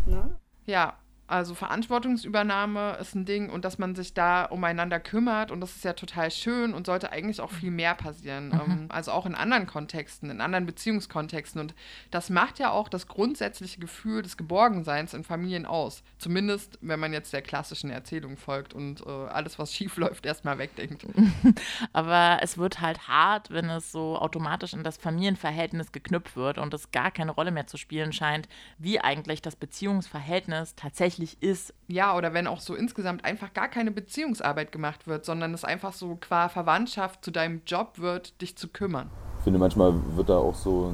Ne? 0.05 0.29
Ja, 0.65 0.93
also 1.27 1.55
Verantwortungsübernahme 1.55 2.97
ist 3.01 3.15
ein 3.15 3.25
Ding 3.25 3.49
und 3.49 3.65
dass 3.65 3.79
man 3.79 3.95
sich 3.95 4.13
da 4.13 4.45
umeinander 4.45 4.99
kümmert 4.99 5.49
und 5.49 5.59
das 5.59 5.75
ist 5.75 5.83
ja 5.83 5.93
total 5.93 6.29
schön 6.29 6.73
und 6.73 6.85
sollte 6.85 7.11
eigentlich 7.11 7.41
auch 7.41 7.51
viel 7.51 7.71
mehr 7.71 7.95
passieren. 7.95 8.49
Mhm. 8.49 8.61
Ähm, 8.65 8.85
also 8.89 9.11
auch 9.11 9.25
in 9.25 9.33
anderen 9.33 9.65
Kontexten, 9.65 10.29
in 10.29 10.39
anderen 10.39 10.67
Beziehungskontexten. 10.67 11.59
Und 11.59 11.73
das 12.11 12.29
macht 12.29 12.59
ja 12.59 12.69
auch 12.69 12.89
das 12.89 13.07
grundsätzliche 13.07 13.79
Gefühl 13.79 14.21
des 14.21 14.37
Geborgenseins 14.37 15.15
in 15.15 15.23
Familien 15.23 15.65
aus. 15.65 16.03
Zumindest, 16.19 16.77
wenn 16.81 16.99
man 16.99 17.11
jetzt 17.11 17.33
der 17.33 17.41
klassischen 17.41 17.89
Erzählung 17.89 18.37
folgt 18.37 18.75
und 18.75 19.01
äh, 19.01 19.09
alles, 19.09 19.57
was 19.57 19.73
schief 19.73 19.97
läuft, 19.97 20.27
erstmal 20.27 20.59
wegdenkt. 20.59 21.07
Aber 21.93 22.37
es 22.41 22.59
wird 22.59 22.81
halt 22.81 23.07
hart, 23.07 23.49
wenn 23.49 23.69
es 23.71 23.91
so 23.91 24.15
automatisch 24.15 24.73
in 24.73 24.83
das 24.83 24.97
Familienverhältnis 24.97 25.91
geknüpft 25.91 26.35
wird 26.35 26.59
und 26.59 26.71
es 26.75 26.91
gar 26.91 27.09
keine 27.09 27.31
Rolle 27.31 27.49
mehr 27.49 27.65
zu 27.65 27.77
spielen 27.77 28.13
scheint, 28.13 28.47
wie 28.77 28.99
eigentlich 28.99 29.41
das 29.41 29.55
Beziehungsverhältnis 29.55 30.75
tatsächlich 30.75 31.14
tatsächlich 31.15 31.41
ist. 31.41 31.73
Ja, 31.87 32.15
oder 32.15 32.33
wenn 32.33 32.47
auch 32.47 32.59
so 32.59 32.75
insgesamt 32.75 33.25
einfach 33.25 33.53
gar 33.53 33.67
keine 33.67 33.91
Beziehungsarbeit 33.91 34.71
gemacht 34.71 35.07
wird, 35.07 35.25
sondern 35.25 35.53
es 35.53 35.63
einfach 35.63 35.93
so 35.93 36.17
qua 36.19 36.49
Verwandtschaft 36.49 37.23
zu 37.23 37.31
deinem 37.31 37.61
Job 37.65 37.99
wird, 37.99 38.39
dich 38.41 38.57
zu 38.57 38.67
kümmern. 38.67 39.09
Ich 39.39 39.43
finde, 39.43 39.59
manchmal 39.59 39.93
wird 40.15 40.29
da 40.29 40.37
auch 40.37 40.55
so, 40.55 40.93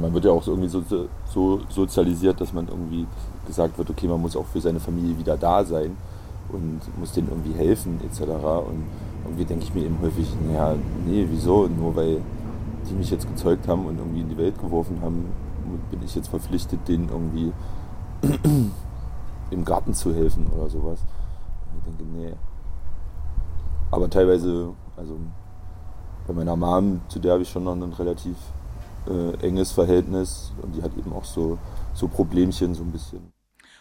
man 0.00 0.12
wird 0.14 0.24
ja 0.24 0.30
auch 0.30 0.42
so 0.42 0.52
irgendwie 0.52 0.68
so, 0.68 0.82
so 1.26 1.60
sozialisiert, 1.68 2.40
dass 2.40 2.52
man 2.52 2.68
irgendwie 2.68 3.06
gesagt 3.46 3.76
wird, 3.78 3.90
okay, 3.90 4.06
man 4.06 4.20
muss 4.20 4.36
auch 4.36 4.46
für 4.46 4.60
seine 4.60 4.80
Familie 4.80 5.18
wieder 5.18 5.36
da 5.36 5.64
sein 5.64 5.96
und 6.48 6.80
muss 6.98 7.12
denen 7.12 7.28
irgendwie 7.28 7.52
helfen 7.58 8.00
etc. 8.04 8.22
Und 8.22 8.84
irgendwie 9.24 9.44
denke 9.44 9.64
ich 9.64 9.74
mir 9.74 9.84
eben 9.84 9.98
häufig, 10.00 10.28
naja, 10.46 10.74
nee, 11.06 11.26
wieso? 11.28 11.66
Nur 11.66 11.96
weil 11.96 12.20
die 12.88 12.94
mich 12.94 13.10
jetzt 13.10 13.28
gezeugt 13.28 13.66
haben 13.66 13.84
und 13.86 13.98
irgendwie 13.98 14.20
in 14.20 14.28
die 14.28 14.36
Welt 14.36 14.58
geworfen 14.60 15.00
haben, 15.02 15.26
bin 15.90 16.00
ich 16.04 16.14
jetzt 16.14 16.28
verpflichtet, 16.28 16.86
denen 16.86 17.08
irgendwie 17.08 17.52
im 19.50 19.64
Garten 19.64 19.94
zu 19.94 20.14
helfen 20.14 20.46
oder 20.48 20.68
sowas. 20.68 21.00
Ich 21.78 21.84
denke, 21.84 22.04
nee. 22.04 22.34
Aber 23.90 24.10
teilweise, 24.10 24.74
also 24.96 25.18
bei 26.26 26.34
meiner 26.34 26.56
Mom, 26.56 27.00
zu 27.08 27.18
der 27.18 27.34
habe 27.34 27.42
ich 27.42 27.50
schon 27.50 27.64
noch 27.64 27.74
ein 27.74 27.92
relativ 27.92 28.36
äh, 29.08 29.46
enges 29.46 29.72
Verhältnis 29.72 30.52
und 30.62 30.74
die 30.74 30.82
hat 30.82 30.96
eben 30.96 31.12
auch 31.12 31.24
so, 31.24 31.58
so 31.94 32.08
Problemchen 32.08 32.74
so 32.74 32.82
ein 32.82 32.92
bisschen. 32.92 33.32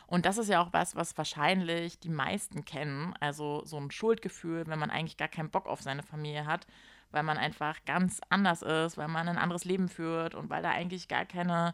Und 0.07 0.25
das 0.25 0.37
ist 0.37 0.49
ja 0.49 0.61
auch 0.61 0.71
was, 0.71 0.95
was 0.95 1.17
wahrscheinlich 1.17 1.99
die 1.99 2.09
meisten 2.09 2.63
kennen. 2.63 3.13
Also 3.19 3.63
so 3.65 3.77
ein 3.77 3.89
Schuldgefühl, 3.89 4.67
wenn 4.67 4.77
man 4.77 4.91
eigentlich 4.91 5.17
gar 5.17 5.27
keinen 5.27 5.49
Bock 5.49 5.65
auf 5.67 5.81
seine 5.81 6.03
Familie 6.03 6.45
hat, 6.45 6.67
weil 7.11 7.23
man 7.23 7.37
einfach 7.37 7.83
ganz 7.85 8.21
anders 8.29 8.61
ist, 8.61 8.97
weil 8.97 9.07
man 9.07 9.27
ein 9.27 9.37
anderes 9.37 9.65
Leben 9.65 9.89
führt 9.89 10.35
und 10.35 10.49
weil 10.49 10.61
da 10.61 10.69
eigentlich 10.69 11.07
gar 11.07 11.25
keine 11.25 11.73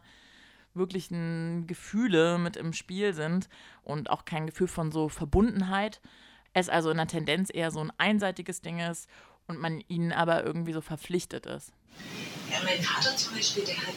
wirklichen 0.74 1.66
Gefühle 1.66 2.38
mit 2.38 2.56
im 2.56 2.72
Spiel 2.72 3.14
sind 3.14 3.48
und 3.84 4.10
auch 4.10 4.24
kein 4.24 4.46
Gefühl 4.46 4.68
von 4.68 4.92
so 4.92 5.08
Verbundenheit. 5.08 6.00
Es 6.54 6.68
also 6.68 6.90
in 6.90 6.96
der 6.98 7.06
Tendenz 7.06 7.50
eher 7.52 7.70
so 7.70 7.80
ein 7.80 7.92
einseitiges 7.98 8.60
Ding 8.60 8.80
ist 8.80 9.08
und 9.46 9.58
man 9.58 9.82
ihnen 9.88 10.12
aber 10.12 10.44
irgendwie 10.44 10.72
so 10.72 10.80
verpflichtet 10.80 11.46
ist. 11.46 11.72
Ja, 12.50 12.58
mein 12.64 12.82
Vater 12.82 13.16
zum 13.16 13.34
Beispiel, 13.34 13.64
der 13.64 13.76
hat, 13.76 13.94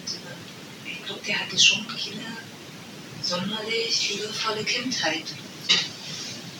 ich 0.85 1.03
glaube, 1.03 1.21
der 1.25 1.39
hatte 1.39 1.57
schon 1.57 1.85
keine 1.87 2.37
sonderlich 3.21 4.13
liebevolle 4.13 4.63
Kindheit. 4.63 5.35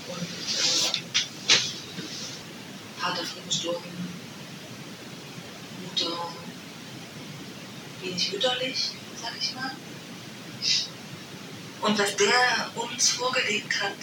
Und 0.07 0.21
äh, 0.21 1.01
Vater 2.97 3.23
früh 3.23 3.41
gestorben, 3.47 3.89
Mutter 5.83 6.29
wenig 8.01 8.31
mütterlich, 8.31 8.91
sag 9.21 9.33
ich 9.39 9.53
mal. 9.55 9.71
Und 11.81 11.99
was 11.99 12.15
der 12.15 12.71
uns 12.75 13.09
vorgelegt 13.09 13.81
hat 13.81 13.93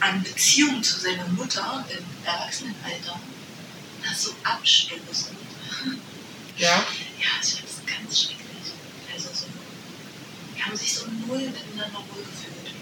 an 0.00 0.22
Beziehung 0.22 0.82
zu 0.82 0.98
seiner 1.00 1.26
Mutter 1.28 1.84
im 1.90 2.04
Erwachsenenalter, 2.24 3.20
das 4.02 4.22
so 4.22 4.34
abstoßend. 4.42 5.36
Ja? 6.56 6.68
Ja, 6.68 7.28
ich 7.42 7.52
fand 7.52 7.64
das 7.64 7.86
ganz 7.86 8.22
schrecklich. 8.22 8.72
Also 9.12 9.28
so, 9.32 9.46
die 10.56 10.62
haben 10.62 10.76
sich 10.76 10.94
so 10.94 11.06
null 11.26 11.40
miteinander 11.40 12.02
wohlgefühlt. 12.10 12.74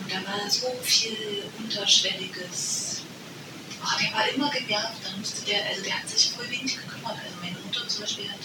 Und 0.00 0.12
da 0.12 0.16
war 0.26 0.50
so 0.50 0.78
viel 0.82 1.44
Unterschwelliges. 1.58 3.02
Oh, 3.82 3.98
der 3.98 4.12
war 4.12 4.28
immer 4.28 4.50
genervt, 4.50 4.98
dann 5.04 5.18
musste 5.18 5.42
der, 5.46 5.64
also 5.66 5.82
der 5.82 5.98
hat 5.98 6.08
sich 6.08 6.30
voll 6.32 6.50
wenig 6.50 6.76
gekümmert. 6.76 7.16
Also 7.24 7.36
meine 7.40 7.58
Mutter 7.60 7.88
zum 7.88 8.02
Beispiel 8.02 8.28
hat 8.30 8.40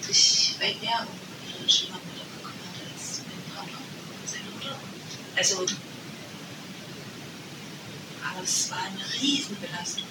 sich 0.00 0.43
weit 0.60 0.80
mehr 0.80 1.06
um 1.06 1.60
ihre 1.60 1.68
Schwiegermutter 1.70 2.24
gekümmert 2.36 2.76
als 2.92 3.20
mein 3.26 3.42
Vater 3.54 3.78
und 3.78 4.28
seine 4.28 4.50
Mutter. 4.50 4.78
Also, 5.36 5.66
aber 8.22 8.42
es 8.42 8.70
war 8.70 8.78
eine 8.78 9.04
Riesenbelastung. 9.20 10.04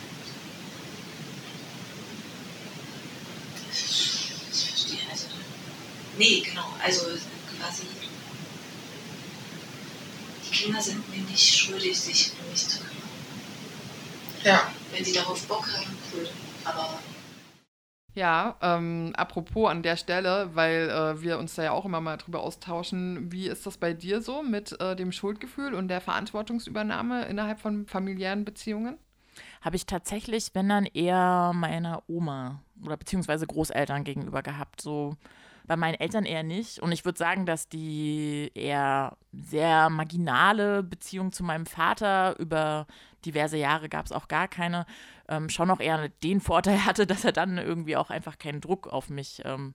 Ich 3.72 4.66
verstehe, 4.66 5.00
also, 5.10 5.28
nee, 6.18 6.42
genau, 6.42 6.74
also 6.84 7.06
quasi, 7.60 7.84
die 10.46 10.56
Kinder 10.56 10.82
sind 10.82 11.10
mir 11.10 11.24
nicht 11.24 11.58
schuldig, 11.58 12.00
sich 12.00 12.32
um 12.40 12.52
mich 12.52 12.68
zu 12.68 12.78
kümmern. 12.80 12.94
Ja. 14.44 14.72
Wenn 14.92 15.04
sie 15.04 15.14
darauf 15.14 15.42
Bock 15.48 15.66
haben, 15.66 15.98
cool, 16.14 16.30
aber 16.66 17.00
Ja, 18.16 18.58
ähm, 18.62 19.12
apropos 19.16 19.72
an 19.72 19.82
der 19.82 19.98
Stelle, 19.98 20.52
weil 20.54 20.90
äh, 20.90 21.22
wir 21.22 21.40
uns 21.40 21.56
da 21.56 21.64
ja 21.64 21.72
auch 21.72 21.86
immer 21.86 22.00
mal 22.00 22.18
drüber 22.18 22.42
austauschen, 22.42 23.32
wie 23.32 23.48
ist 23.48 23.66
das 23.66 23.78
bei 23.78 23.94
dir 23.94 24.22
so 24.22 24.44
mit 24.44 24.80
äh, 24.80 24.96
dem 24.96 25.12
Schuldgefühl 25.12 25.74
und 25.74 25.88
der 25.88 26.00
Verantwortungsübernahme 26.00 27.26
innerhalb 27.26 27.60
von 27.60 27.88
familiären 27.88 28.46
Beziehungen? 28.46 28.98
Habe 29.62 29.78
ich 29.78 29.88
tatsächlich, 29.88 30.52
wenn 30.54 30.70
dann 30.70 30.86
eher 30.86 31.54
meiner 31.56 32.04
Oma 32.08 32.62
oder 32.86 32.98
beziehungsweise 32.98 33.48
Großeltern 33.48 34.04
gegenüber 34.04 34.44
gehabt. 34.44 34.82
So 34.82 35.16
bei 35.66 35.76
meinen 35.76 35.96
Eltern 35.96 36.26
eher 36.26 36.44
nicht. 36.44 36.80
Und 36.80 36.92
ich 36.92 37.06
würde 37.06 37.18
sagen, 37.18 37.46
dass 37.46 37.70
die 37.70 38.52
eher 38.54 39.18
sehr 39.32 39.90
marginale 39.90 40.84
Beziehung 40.84 41.32
zu 41.32 41.44
meinem 41.44 41.66
Vater 41.66 42.38
über 42.40 42.88
diverse 43.26 43.58
Jahre 43.58 43.90
gab 43.90 44.06
es 44.06 44.12
auch 44.12 44.28
gar 44.28 44.48
keine, 44.48 44.86
ähm, 45.30 45.50
schon 45.50 45.68
noch 45.68 45.80
eher 45.80 46.10
den 46.24 46.42
Vorteil 46.42 46.80
hatte, 46.86 47.08
dass 47.08 47.26
er 47.26 47.32
dann 47.32 47.58
irgendwie 47.58 47.96
auch 47.96 48.10
einfach 48.10 48.38
keinen 48.38 48.62
Druck 48.62 48.88
auf 48.88 49.10
mich 49.10 49.42
ähm, 49.46 49.74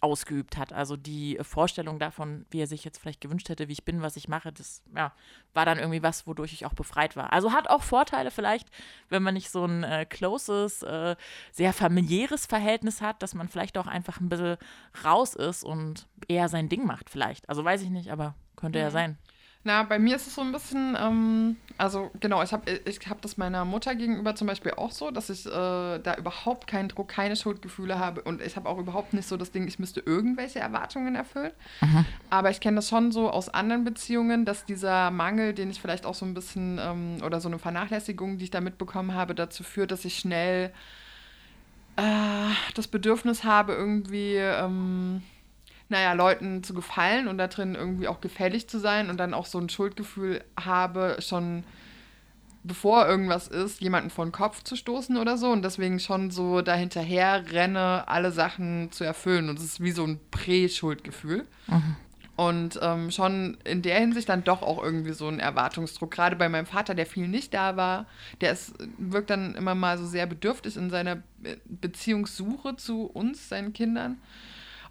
ausgeübt 0.00 0.56
hat. 0.56 0.72
Also 0.72 0.96
die 0.96 1.38
Vorstellung 1.42 1.98
davon, 1.98 2.46
wie 2.50 2.60
er 2.60 2.66
sich 2.66 2.84
jetzt 2.84 2.98
vielleicht 2.98 3.20
gewünscht 3.20 3.48
hätte, 3.48 3.68
wie 3.68 3.72
ich 3.72 3.84
bin, 3.84 4.02
was 4.02 4.16
ich 4.16 4.28
mache, 4.28 4.52
das 4.52 4.82
ja, 4.96 5.12
war 5.52 5.66
dann 5.66 5.78
irgendwie 5.78 6.02
was, 6.02 6.26
wodurch 6.26 6.52
ich 6.52 6.66
auch 6.66 6.72
befreit 6.72 7.16
war. 7.16 7.32
Also 7.32 7.52
hat 7.52 7.68
auch 7.68 7.82
Vorteile 7.82 8.30
vielleicht, 8.30 8.68
wenn 9.10 9.22
man 9.22 9.34
nicht 9.34 9.50
so 9.50 9.64
ein 9.64 9.84
äh, 9.84 10.06
closes, 10.06 10.82
äh, 10.82 11.16
sehr 11.52 11.72
familiäres 11.72 12.46
Verhältnis 12.46 13.00
hat, 13.00 13.22
dass 13.22 13.34
man 13.34 13.48
vielleicht 13.48 13.76
auch 13.76 13.86
einfach 13.86 14.20
ein 14.20 14.28
bisschen 14.28 14.56
raus 15.04 15.34
ist 15.34 15.64
und 15.64 16.08
eher 16.28 16.48
sein 16.48 16.68
Ding 16.68 16.86
macht 16.86 17.10
vielleicht. 17.10 17.48
Also 17.48 17.64
weiß 17.64 17.82
ich 17.82 17.90
nicht, 17.90 18.10
aber 18.10 18.34
könnte 18.56 18.78
ja 18.78 18.90
sein. 18.90 19.18
Na, 19.66 19.82
bei 19.82 19.98
mir 19.98 20.16
ist 20.16 20.26
es 20.26 20.34
so 20.34 20.42
ein 20.42 20.52
bisschen, 20.52 20.94
ähm, 21.00 21.56
also 21.78 22.10
genau, 22.20 22.42
ich 22.42 22.52
habe 22.52 22.70
ich 22.70 23.00
hab 23.08 23.22
das 23.22 23.38
meiner 23.38 23.64
Mutter 23.64 23.94
gegenüber 23.94 24.36
zum 24.36 24.46
Beispiel 24.46 24.72
auch 24.72 24.90
so, 24.90 25.10
dass 25.10 25.30
ich 25.30 25.46
äh, 25.46 25.50
da 25.50 26.16
überhaupt 26.18 26.66
keinen 26.66 26.88
Druck, 26.90 27.08
keine 27.08 27.34
Schuldgefühle 27.34 27.98
habe 27.98 28.20
und 28.20 28.42
ich 28.42 28.56
habe 28.56 28.68
auch 28.68 28.76
überhaupt 28.76 29.14
nicht 29.14 29.26
so 29.26 29.38
das 29.38 29.52
Ding, 29.52 29.66
ich 29.66 29.78
müsste 29.78 30.00
irgendwelche 30.00 30.58
Erwartungen 30.58 31.14
erfüllen. 31.14 31.52
Aber 32.28 32.50
ich 32.50 32.60
kenne 32.60 32.76
das 32.76 32.90
schon 32.90 33.10
so 33.10 33.30
aus 33.30 33.48
anderen 33.48 33.84
Beziehungen, 33.84 34.44
dass 34.44 34.66
dieser 34.66 35.10
Mangel, 35.10 35.54
den 35.54 35.70
ich 35.70 35.80
vielleicht 35.80 36.04
auch 36.04 36.14
so 36.14 36.26
ein 36.26 36.34
bisschen 36.34 36.78
ähm, 36.78 37.16
oder 37.24 37.40
so 37.40 37.48
eine 37.48 37.58
Vernachlässigung, 37.58 38.36
die 38.36 38.44
ich 38.44 38.50
da 38.50 38.60
mitbekommen 38.60 39.14
habe, 39.14 39.34
dazu 39.34 39.62
führt, 39.62 39.90
dass 39.90 40.04
ich 40.04 40.18
schnell 40.18 40.72
äh, 41.96 42.52
das 42.74 42.86
Bedürfnis 42.86 43.44
habe, 43.44 43.72
irgendwie. 43.72 44.34
Ähm, 44.36 45.22
naja, 45.88 46.12
Leuten 46.14 46.62
zu 46.62 46.74
gefallen 46.74 47.28
und 47.28 47.38
da 47.38 47.46
drin 47.46 47.74
irgendwie 47.74 48.08
auch 48.08 48.20
gefällig 48.20 48.68
zu 48.68 48.78
sein 48.78 49.10
und 49.10 49.18
dann 49.18 49.34
auch 49.34 49.46
so 49.46 49.58
ein 49.58 49.68
Schuldgefühl 49.68 50.42
habe, 50.58 51.16
schon 51.20 51.64
bevor 52.62 53.06
irgendwas 53.06 53.48
ist, 53.48 53.82
jemanden 53.82 54.08
vor 54.08 54.24
den 54.24 54.32
Kopf 54.32 54.62
zu 54.62 54.74
stoßen 54.74 55.18
oder 55.18 55.36
so 55.36 55.50
und 55.50 55.62
deswegen 55.62 56.00
schon 56.00 56.30
so 56.30 56.62
dahinterher 56.62 57.52
renne, 57.52 58.08
alle 58.08 58.32
Sachen 58.32 58.90
zu 58.90 59.04
erfüllen 59.04 59.50
und 59.50 59.58
es 59.58 59.64
ist 59.64 59.82
wie 59.82 59.92
so 59.92 60.04
ein 60.04 60.18
Prä-Schuldgefühl. 60.30 61.46
Und 62.36 62.80
ähm, 62.82 63.12
schon 63.12 63.58
in 63.62 63.82
der 63.82 64.00
Hinsicht 64.00 64.28
dann 64.28 64.42
doch 64.42 64.62
auch 64.62 64.82
irgendwie 64.82 65.12
so 65.12 65.28
ein 65.28 65.38
Erwartungsdruck. 65.38 66.10
Gerade 66.10 66.34
bei 66.34 66.48
meinem 66.48 66.66
Vater, 66.66 66.96
der 66.96 67.06
viel 67.06 67.28
nicht 67.28 67.54
da 67.54 67.76
war, 67.76 68.06
der 68.40 68.50
ist, 68.50 68.74
wirkt 68.98 69.30
dann 69.30 69.54
immer 69.54 69.76
mal 69.76 69.98
so 69.98 70.06
sehr 70.06 70.26
bedürftig 70.26 70.76
in 70.76 70.90
seiner 70.90 71.16
Be- 71.38 71.60
Beziehungssuche 71.66 72.74
zu 72.74 73.04
uns, 73.04 73.48
seinen 73.48 73.72
Kindern. 73.72 74.18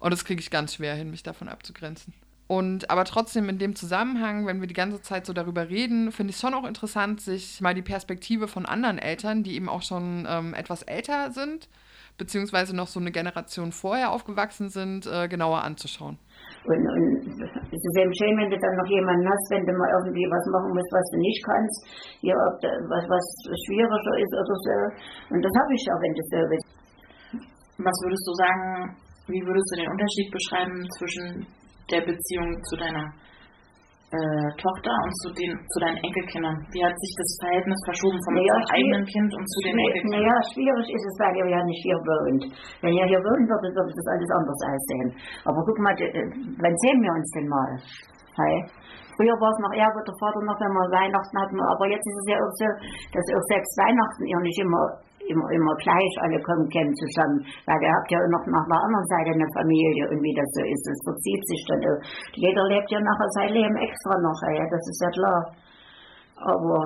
Und 0.04 0.12
das 0.12 0.26
kriege 0.26 0.38
ich 0.38 0.50
ganz 0.50 0.74
schwer 0.74 0.94
hin, 0.94 1.10
mich 1.10 1.22
davon 1.22 1.48
abzugrenzen. 1.48 2.12
Und 2.46 2.90
aber 2.90 3.04
trotzdem 3.04 3.48
in 3.48 3.56
dem 3.56 3.74
Zusammenhang, 3.74 4.44
wenn 4.44 4.60
wir 4.60 4.68
die 4.68 4.74
ganze 4.74 5.00
Zeit 5.00 5.24
so 5.24 5.32
darüber 5.32 5.70
reden, 5.70 6.12
finde 6.12 6.28
ich 6.28 6.36
es 6.36 6.42
schon 6.42 6.52
auch 6.52 6.68
interessant, 6.68 7.22
sich 7.22 7.62
mal 7.62 7.72
die 7.72 7.80
Perspektive 7.80 8.46
von 8.46 8.66
anderen 8.66 8.98
Eltern, 8.98 9.42
die 9.42 9.56
eben 9.56 9.70
auch 9.70 9.80
schon 9.80 10.28
ähm, 10.28 10.52
etwas 10.52 10.82
älter 10.82 11.30
sind, 11.30 11.70
beziehungsweise 12.18 12.76
noch 12.76 12.88
so 12.88 13.00
eine 13.00 13.12
Generation 13.12 13.72
vorher 13.72 14.12
aufgewachsen 14.12 14.68
sind, 14.68 15.06
äh, 15.06 15.26
genauer 15.26 15.64
anzuschauen. 15.64 16.18
Und, 16.66 16.84
und 16.84 17.40
es 17.72 17.80
ist 17.80 17.96
eben 17.96 18.12
schön, 18.12 18.36
wenn 18.36 18.50
du 18.50 18.58
dann 18.60 18.76
noch 18.76 18.90
jemanden 18.92 19.24
hast, 19.24 19.50
wenn 19.56 19.64
du 19.64 19.72
mal 19.72 19.88
irgendwie 19.88 20.28
was 20.28 20.44
machen 20.52 20.68
musst, 20.76 20.92
was 20.92 21.08
du 21.12 21.16
nicht 21.16 21.42
kannst, 21.46 21.80
ja, 22.20 22.36
ob 22.36 22.60
da, 22.60 22.68
was, 22.92 23.08
was 23.08 23.24
schwieriger 23.64 24.20
ist 24.20 24.34
oder 24.36 24.56
so. 24.68 24.76
Und 25.32 25.40
das 25.40 25.52
habe 25.56 25.72
ich 25.72 25.84
auch, 25.88 26.00
wenn 26.04 26.12
das 26.12 26.28
so 26.28 26.40
ist. 26.52 26.68
Was 27.78 27.96
würdest 28.04 28.28
du 28.28 28.32
sagen, 28.34 28.96
wie 29.28 29.40
würdest 29.40 29.68
du 29.72 29.74
den 29.80 29.90
Unterschied 29.90 30.28
beschreiben 30.30 30.76
zwischen 30.98 31.46
der 31.90 32.02
Beziehung 32.04 32.48
zu 32.68 32.76
deiner 32.76 33.08
äh, 34.12 34.48
Tochter 34.60 34.94
und 35.04 35.12
zu, 35.24 35.28
den, 35.32 35.52
zu 35.56 35.78
deinen 35.80 35.98
Enkelkindern? 36.04 36.56
Wie 36.70 36.84
hat 36.84 36.92
sich 36.92 37.12
das 37.16 37.30
Verhältnis 37.40 37.80
verschoben 37.88 38.20
vom 38.24 38.34
Naja, 38.36 38.56
eigenen 38.70 39.04
Kind 39.08 39.30
und 39.32 39.46
zu 39.48 39.58
den 39.64 39.76
Enkelkindern? 39.80 40.22
Naja, 40.22 40.36
schwierig 40.52 40.86
ist 40.92 41.06
es, 41.08 41.14
weil 41.18 41.34
ihr 41.40 41.48
ja 41.50 41.60
nicht 41.64 41.82
hier 41.82 41.98
wohnt. 41.98 42.44
Wenn 42.84 42.94
ihr 42.94 43.06
hier 43.08 43.22
wohnt, 43.24 43.46
würde, 43.48 43.68
würde 43.74 43.92
das 43.96 44.08
alles 44.12 44.30
anders 44.38 44.60
aussehen. 44.70 45.08
Aber 45.48 45.60
guck 45.64 45.78
mal, 45.80 45.96
äh, 45.96 46.10
wann 46.60 46.76
sehen 46.84 47.00
wir 47.00 47.12
uns 47.16 47.28
denn 47.32 47.48
mal? 47.48 47.70
Hey? 48.36 48.56
Früher 49.14 49.36
war 49.38 49.50
es 49.54 49.60
noch 49.62 49.74
eher, 49.78 49.86
der 49.86 50.16
Vater 50.18 50.42
noch, 50.42 50.58
wenn 50.58 50.74
wir 50.74 50.90
Weihnachten 50.90 51.36
hatten, 51.38 51.58
aber 51.62 51.86
jetzt 51.86 52.02
ist 52.02 52.18
es 52.18 52.26
ja 52.34 52.36
auch 52.42 52.54
so, 52.58 52.66
dass 53.14 53.26
auch 53.30 53.46
selbst 53.46 53.72
Weihnachten 53.78 54.26
ihr 54.26 54.40
nicht 54.42 54.58
immer, 54.58 54.82
immer, 55.28 55.48
immer 55.50 55.74
gleich 55.80 56.12
alle 56.20 56.40
kommen 56.42 56.68
können 56.68 56.94
zusammen, 56.94 57.38
weil 57.66 57.80
ihr 57.80 57.92
habt 57.92 58.10
ja 58.10 58.18
noch 58.28 58.44
nach 58.48 58.66
der 58.68 58.80
anderen 58.80 59.08
Seite 59.08 59.30
eine 59.34 59.48
Familie 59.56 60.04
und 60.10 60.20
wie 60.20 60.36
das 60.36 60.48
so 60.52 60.62
ist, 60.64 60.84
es 60.84 61.00
verzieht 61.04 61.42
sich 61.48 61.62
dann 61.68 61.82
auch. 61.84 62.00
Jeder 62.36 62.64
lebt 62.68 62.88
ja 62.90 63.00
nachher 63.00 63.30
sein 63.36 63.50
Leben 63.52 63.76
extra 63.76 64.14
noch, 64.20 64.38
ja, 64.52 64.64
das 64.68 64.84
ist 64.88 65.00
ja 65.00 65.10
klar. 65.10 65.40
Aber 66.44 66.80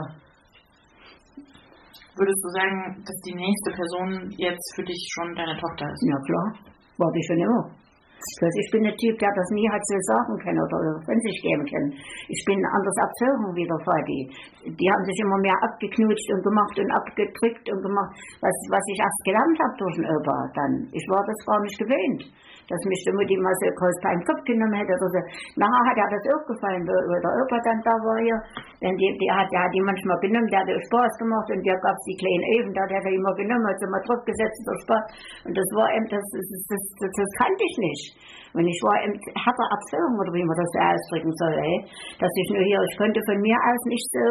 Würdest 2.19 2.43
du 2.43 2.51
sagen, 2.51 2.99
dass 3.07 3.15
die 3.31 3.37
nächste 3.39 3.71
Person 3.79 4.35
jetzt 4.37 4.75
für 4.75 4.83
dich 4.83 4.99
schon 5.15 5.37
deine 5.37 5.55
Tochter 5.55 5.87
ist? 5.87 6.03
Ja 6.03 6.19
klar, 6.27 6.51
war 6.99 7.15
ich 7.15 7.27
schon 7.31 7.39
immer. 7.39 7.71
Also 8.19 8.59
ich 8.59 8.71
bin 8.71 8.83
der 8.83 8.97
Typ, 8.99 9.15
der 9.19 9.31
das 9.31 9.49
nie 9.55 9.69
hat 9.71 9.83
so 9.87 9.95
sagen 10.11 10.35
können 10.43 10.59
oder 10.59 10.99
von 11.07 11.19
sich 11.23 11.39
geben 11.43 11.65
können. 11.67 11.91
Ich 12.27 12.43
bin 12.47 12.59
anders 12.67 12.99
erzogen 12.99 13.55
wie 13.55 13.67
der 13.67 13.79
Vati. 13.87 14.21
Die 14.67 14.89
haben 14.91 15.05
sich 15.07 15.19
immer 15.23 15.39
mehr 15.39 15.55
abgeknutscht 15.63 16.29
und 16.35 16.43
gemacht 16.43 16.77
und 16.79 16.91
abgedrückt 16.91 17.67
und 17.71 17.81
gemacht, 17.83 18.13
was, 18.43 18.57
was 18.75 18.85
ich 18.91 18.99
erst 18.99 19.23
gelernt 19.23 19.59
habe 19.63 19.75
durch 19.79 19.95
den 20.03 20.07
Opa 20.11 20.39
dann. 20.55 20.75
Ich 20.91 21.07
war 21.07 21.23
das 21.23 21.39
gar 21.47 21.61
nicht 21.63 21.79
gewöhnt, 21.79 22.23
dass 22.69 22.81
mich 22.85 23.01
die 23.01 23.13
Mutti 23.17 23.37
mal 23.41 23.57
so 23.65 23.69
groß 23.73 23.97
beim 24.05 24.21
Kopf 24.29 24.45
genommen 24.45 24.77
hätte 24.77 24.93
oder 25.01 25.09
so. 25.09 25.21
Nachher 25.57 25.85
hat 25.89 25.99
er 25.99 26.09
das 26.13 26.25
auch 26.29 26.45
gefallen, 26.45 26.85
wo, 26.85 26.93
der 26.93 27.33
Opa 27.33 27.57
dann 27.65 27.81
da 27.81 27.95
war 28.05 28.21
hier. 28.21 28.39
Denn 28.85 28.95
die, 29.01 29.09
die 29.17 29.31
hat, 29.33 29.49
der 29.49 29.65
hat 29.65 29.73
die 29.73 29.81
manchmal 29.81 30.21
genommen, 30.21 30.49
der 30.53 30.61
hat 30.61 30.69
auch 30.69 30.85
Spaß 30.93 31.13
gemacht 31.17 31.49
und 31.49 31.65
der 31.65 31.81
gab 31.81 31.97
die 32.05 32.17
kleinen 32.21 32.45
Öfen, 32.61 32.73
da 32.77 32.85
hat 32.85 32.93
er 32.93 33.09
immer 33.09 33.33
genommen, 33.41 33.65
hat 33.65 33.81
sie 33.81 33.89
mal 33.89 34.05
drauf 34.05 34.21
gesetzt, 34.29 34.61
der 34.69 34.77
Spaß. 34.85 35.05
Und 35.49 35.55
das 35.57 35.69
war 35.73 35.89
eben, 35.97 36.09
das, 36.13 36.25
das, 36.29 36.47
das, 36.69 36.83
das, 37.01 37.11
das 37.17 37.31
kannte 37.41 37.65
ich 37.65 37.77
nicht. 37.81 38.05
Und 38.53 38.65
ich 38.69 38.81
war 38.85 38.97
im 39.01 39.17
harter 39.17 39.69
Erziehung, 39.73 40.13
oder 40.21 40.33
wie 40.37 40.45
man 40.45 40.57
das 40.57 40.69
so 40.69 40.81
ausdrücken 40.81 41.33
soll, 41.41 41.57
ey, 41.57 41.77
dass 42.21 42.33
ich 42.37 42.49
nur 42.53 42.65
hier, 42.65 42.81
ich 42.85 42.97
konnte 43.01 43.21
von 43.25 43.41
mir 43.41 43.57
aus 43.57 43.83
nicht 43.89 44.09
so, 44.13 44.25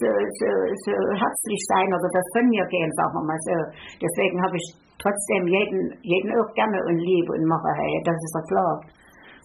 so, 0.00 0.08
so, 0.08 0.48
so 0.88 0.92
herzlich 1.12 1.60
sein 1.68 1.88
oder 1.92 2.08
das 2.08 2.26
von 2.32 2.46
mir 2.48 2.64
gehen, 2.72 2.90
sagen 2.96 3.12
wir 3.20 3.24
mal 3.28 3.40
so. 3.44 3.56
Deswegen 4.00 4.40
habe 4.40 4.56
ich 4.56 4.89
trotzdem 5.00 5.48
jeden, 5.48 5.80
jeden 6.02 6.30
auch 6.38 6.52
gerne 6.54 6.78
und 6.86 6.98
liebe 7.00 7.32
und 7.32 7.44
mache, 7.48 7.72
hey, 7.74 8.02
das 8.04 8.16
ist 8.16 8.34
ja 8.36 8.42
klar. 8.52 8.74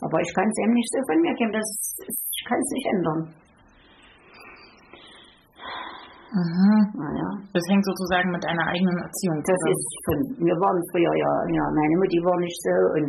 Aber 0.03 0.19
ich 0.19 0.31
kann 0.35 0.47
es 0.47 0.57
eben 0.59 0.73
nicht 0.73 0.91
so 0.91 0.99
von 1.07 1.21
mir 1.21 1.33
geben, 1.33 1.53
das, 1.55 1.69
ich 2.05 2.43
kann 2.45 2.59
es 2.59 2.69
nicht 2.75 2.87
ändern. 2.91 3.21
Mhm. 6.35 6.83
Naja. 6.99 7.29
Das 7.55 7.63
hängt 7.71 7.85
sozusagen 7.87 8.27
mit 8.27 8.43
deiner 8.43 8.67
eigenen 8.67 8.99
Erziehung 8.99 9.39
zusammen. 9.39 9.71
Das 9.71 9.71
ist 9.71 9.87
von, 10.03 10.19
wir 10.43 10.57
waren 10.59 10.79
früher 10.91 11.15
ja, 11.15 11.31
ja, 11.47 11.65
meine 11.71 11.95
Mutti 11.95 12.19
war 12.27 12.35
nicht 12.43 12.59
so 12.59 12.75
und 12.99 13.07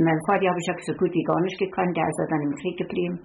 mein 0.00 0.20
Vater 0.24 0.48
habe 0.48 0.56
ich 0.56 0.68
ja 0.72 0.74
so 0.80 0.96
gut 0.96 1.12
wie 1.12 1.28
gar 1.28 1.40
nicht 1.44 1.58
gekannt, 1.60 1.92
der 1.92 2.08
ist 2.08 2.20
ja 2.24 2.26
dann 2.32 2.42
im 2.48 2.54
Krieg 2.56 2.76
geblieben. 2.80 3.20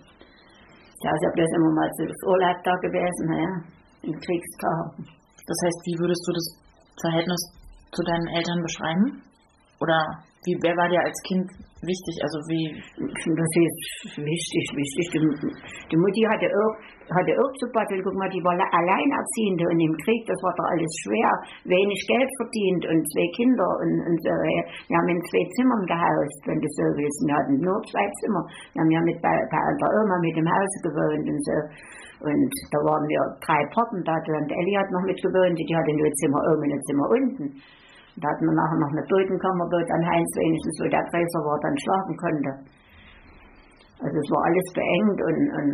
Der 1.00 1.15
ist 1.15 1.24
ja 1.24 1.32
bloß 1.32 1.52
immer 1.56 1.72
mal 1.72 1.89
zu 1.95 2.04
Urlaub 2.28 2.60
da 2.67 2.76
gewesen, 2.84 3.24
naja, 3.32 3.52
im 4.04 4.15
Kriegstagen. 4.19 5.08
Das 5.08 5.58
heißt, 5.63 5.80
wie 5.88 5.98
würdest 6.04 6.24
du 6.28 6.32
das 6.36 6.48
Verhältnis 7.00 7.59
zu 7.91 8.04
deinen 8.04 8.28
Eltern 8.36 8.62
beschreiben? 8.62 9.23
Oder 9.80 10.23
wie, 10.45 10.58
wer 10.62 10.75
war 10.75 10.89
dir 10.89 11.02
als 11.02 11.21
Kind 11.28 11.52
wichtig? 11.82 12.15
Also 12.24 12.38
wie? 12.52 12.65
Das 13.00 13.52
ist 13.56 13.80
wichtig, 14.20 14.65
wichtig. 14.76 15.06
Die, 15.15 15.20
die 15.20 16.00
Mutti 16.00 16.24
hatte 16.28 16.48
auch, 16.48 16.76
hatte 17.13 17.34
auch 17.36 17.54
zu 17.60 17.65
batteln. 17.72 18.02
Guck 18.04 18.15
mal, 18.15 18.30
die 18.30 18.44
war 18.44 18.56
alleinerziehende 18.56 19.63
und 19.70 19.80
im 19.80 19.96
Krieg, 20.04 20.22
das 20.28 20.39
war 20.44 20.54
doch 20.56 20.70
alles 20.72 20.92
schwer. 21.04 21.32
Wenig 21.65 22.00
Geld 22.08 22.30
verdient 22.39 22.84
und 22.89 23.02
zwei 23.12 23.28
Kinder 23.36 23.70
und, 23.84 23.96
und 24.08 24.18
so. 24.24 24.34
Wir 24.88 24.96
haben 24.98 25.10
in 25.10 25.22
zwei 25.30 25.46
Zimmern 25.56 25.84
gehaust, 25.88 26.39
wenn 26.48 26.60
du 26.60 26.68
so 26.68 26.86
willst. 27.00 27.20
Wir 27.28 27.36
hatten 27.36 27.56
nur 27.60 27.78
zwei 27.88 28.06
Zimmer. 28.24 28.44
Wir 28.76 28.80
haben 28.84 28.94
ja 28.94 29.02
mit 29.04 29.18
bei, 29.24 29.36
bei 29.52 29.60
der 29.60 29.89
Oma 30.04 30.15
mit 30.24 30.36
dem 30.36 30.48
Haus 30.48 30.74
gewohnt 30.84 31.26
und 31.28 31.42
so. 31.44 31.58
Und 32.20 32.52
da 32.76 32.78
waren 32.84 33.06
wir 33.08 33.22
drei 33.39 33.63
Paten 33.72 34.04
da. 34.04 34.15
Und 34.20 34.52
Ellie 34.52 34.76
hat 34.76 34.92
noch 34.92 35.06
mit 35.08 35.20
gewohnt, 35.24 35.56
die 35.56 35.76
hatte 35.76 35.94
nur 35.96 36.08
ein 36.08 36.18
Zimmer 36.20 36.42
oben 36.52 36.68
und 36.68 36.84
Zimmer 36.84 37.08
unten. 37.08 37.46
Da 38.17 38.28
hatten 38.28 38.45
wir 38.45 38.56
nachher 38.58 38.80
noch 38.80 38.91
eine 38.91 39.06
Brückenkammer, 39.06 39.65
wo 39.69 39.78
dann 39.80 40.06
Heinz 40.10 40.30
wenigstens, 40.36 40.76
wo 40.82 40.88
der 40.89 41.04
größer 41.08 41.41
war, 41.45 41.58
dann 41.62 41.76
schlafen 41.78 42.15
konnte. 42.17 42.52
Also 44.02 44.15
es 44.17 44.28
war 44.32 44.41
alles 44.48 44.67
beengt 44.74 45.19
und, 45.22 45.39
und 45.60 45.74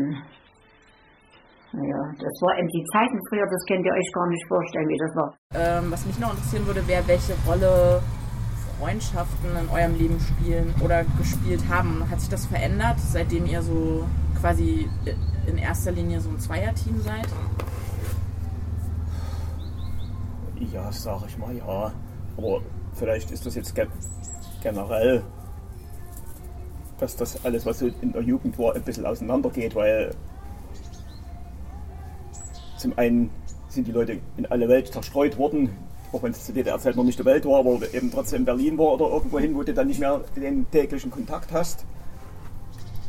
naja, 1.76 2.02
das 2.18 2.36
war 2.42 2.58
in 2.58 2.68
die 2.68 2.84
Zeiten 2.92 3.20
früher, 3.30 3.46
das 3.46 3.66
könnt 3.68 3.86
ihr 3.86 3.94
euch 3.94 4.12
gar 4.14 4.28
nicht 4.28 4.48
vorstellen, 4.48 4.88
wie 4.88 4.98
das 4.98 5.14
war. 5.16 5.30
Ähm, 5.54 5.92
was 5.92 6.06
mich 6.06 6.20
noch 6.20 6.32
interessieren 6.32 6.66
würde, 6.66 6.88
wäre, 6.88 7.08
welche 7.08 7.34
Rolle 7.46 8.02
Freundschaften 8.80 9.50
in 9.56 9.70
eurem 9.70 9.96
Leben 9.96 10.20
spielen 10.20 10.74
oder 10.84 11.04
gespielt 11.18 11.64
haben. 11.70 12.04
Hat 12.10 12.20
sich 12.20 12.30
das 12.30 12.46
verändert, 12.46 13.00
seitdem 13.00 13.46
ihr 13.46 13.62
so 13.62 14.06
quasi 14.40 14.90
in 15.48 15.58
erster 15.58 15.92
Linie 15.92 16.20
so 16.20 16.30
ein 16.30 16.40
Zweierteam 16.40 17.00
seid? 17.00 17.28
Ja, 20.60 20.92
sag 20.92 21.28
ich 21.28 21.38
mal, 21.38 21.56
ja. 21.56 21.92
Aber 22.38 22.62
vielleicht 22.94 23.32
ist 23.32 23.46
das 23.46 23.56
jetzt 23.56 23.74
generell, 24.62 25.24
dass 27.00 27.16
das 27.16 27.44
alles, 27.46 27.66
was 27.66 27.80
so 27.80 27.88
in 28.02 28.14
der 28.14 28.22
Jugend 28.22 28.58
war, 28.58 28.76
ein 28.76 28.84
bisschen 28.84 29.06
auseinandergeht, 29.06 29.76
weil 29.76 30.12
zum 32.78 32.98
einen 32.98 33.30
sind 33.68 33.88
die 33.88 33.92
Leute 33.92 34.20
in 34.38 34.46
alle 34.46 34.70
Welt 34.70 34.92
zerstreut 34.92 35.38
worden, 35.38 35.70
auch 36.12 36.24
wenn 36.24 36.32
es 36.32 36.46
zu 36.46 36.54
DDR-Zeit 36.54 36.96
noch 36.96 37.04
nicht 37.04 37.20
die 37.20 37.26
Welt 37.26 37.46
war, 37.46 37.60
aber 37.60 37.94
eben 37.94 38.12
trotzdem 38.12 38.46
Berlin 38.46 38.78
war 38.78 38.94
oder 38.94 39.10
irgendwo 39.10 39.40
hin, 39.40 39.56
wo 39.56 39.64
du 39.64 39.74
dann 39.74 39.88
nicht 39.88 40.00
mehr 40.00 40.22
den 40.36 40.70
täglichen 40.72 41.12
Kontakt 41.12 41.52
hast. 41.52 41.86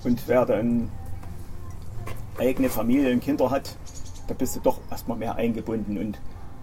Und 0.03 0.27
wer 0.27 0.45
dann 0.45 0.91
eigene 2.39 2.69
Familie 2.69 3.12
und 3.12 3.21
Kinder 3.21 3.51
hat, 3.51 3.77
da 4.27 4.35
bist 4.35 4.57
du 4.57 4.61
doch 4.61 4.81
erstmal 4.91 5.17
mehr 5.17 5.37
eingebunden 5.37 5.99
und 5.99 6.19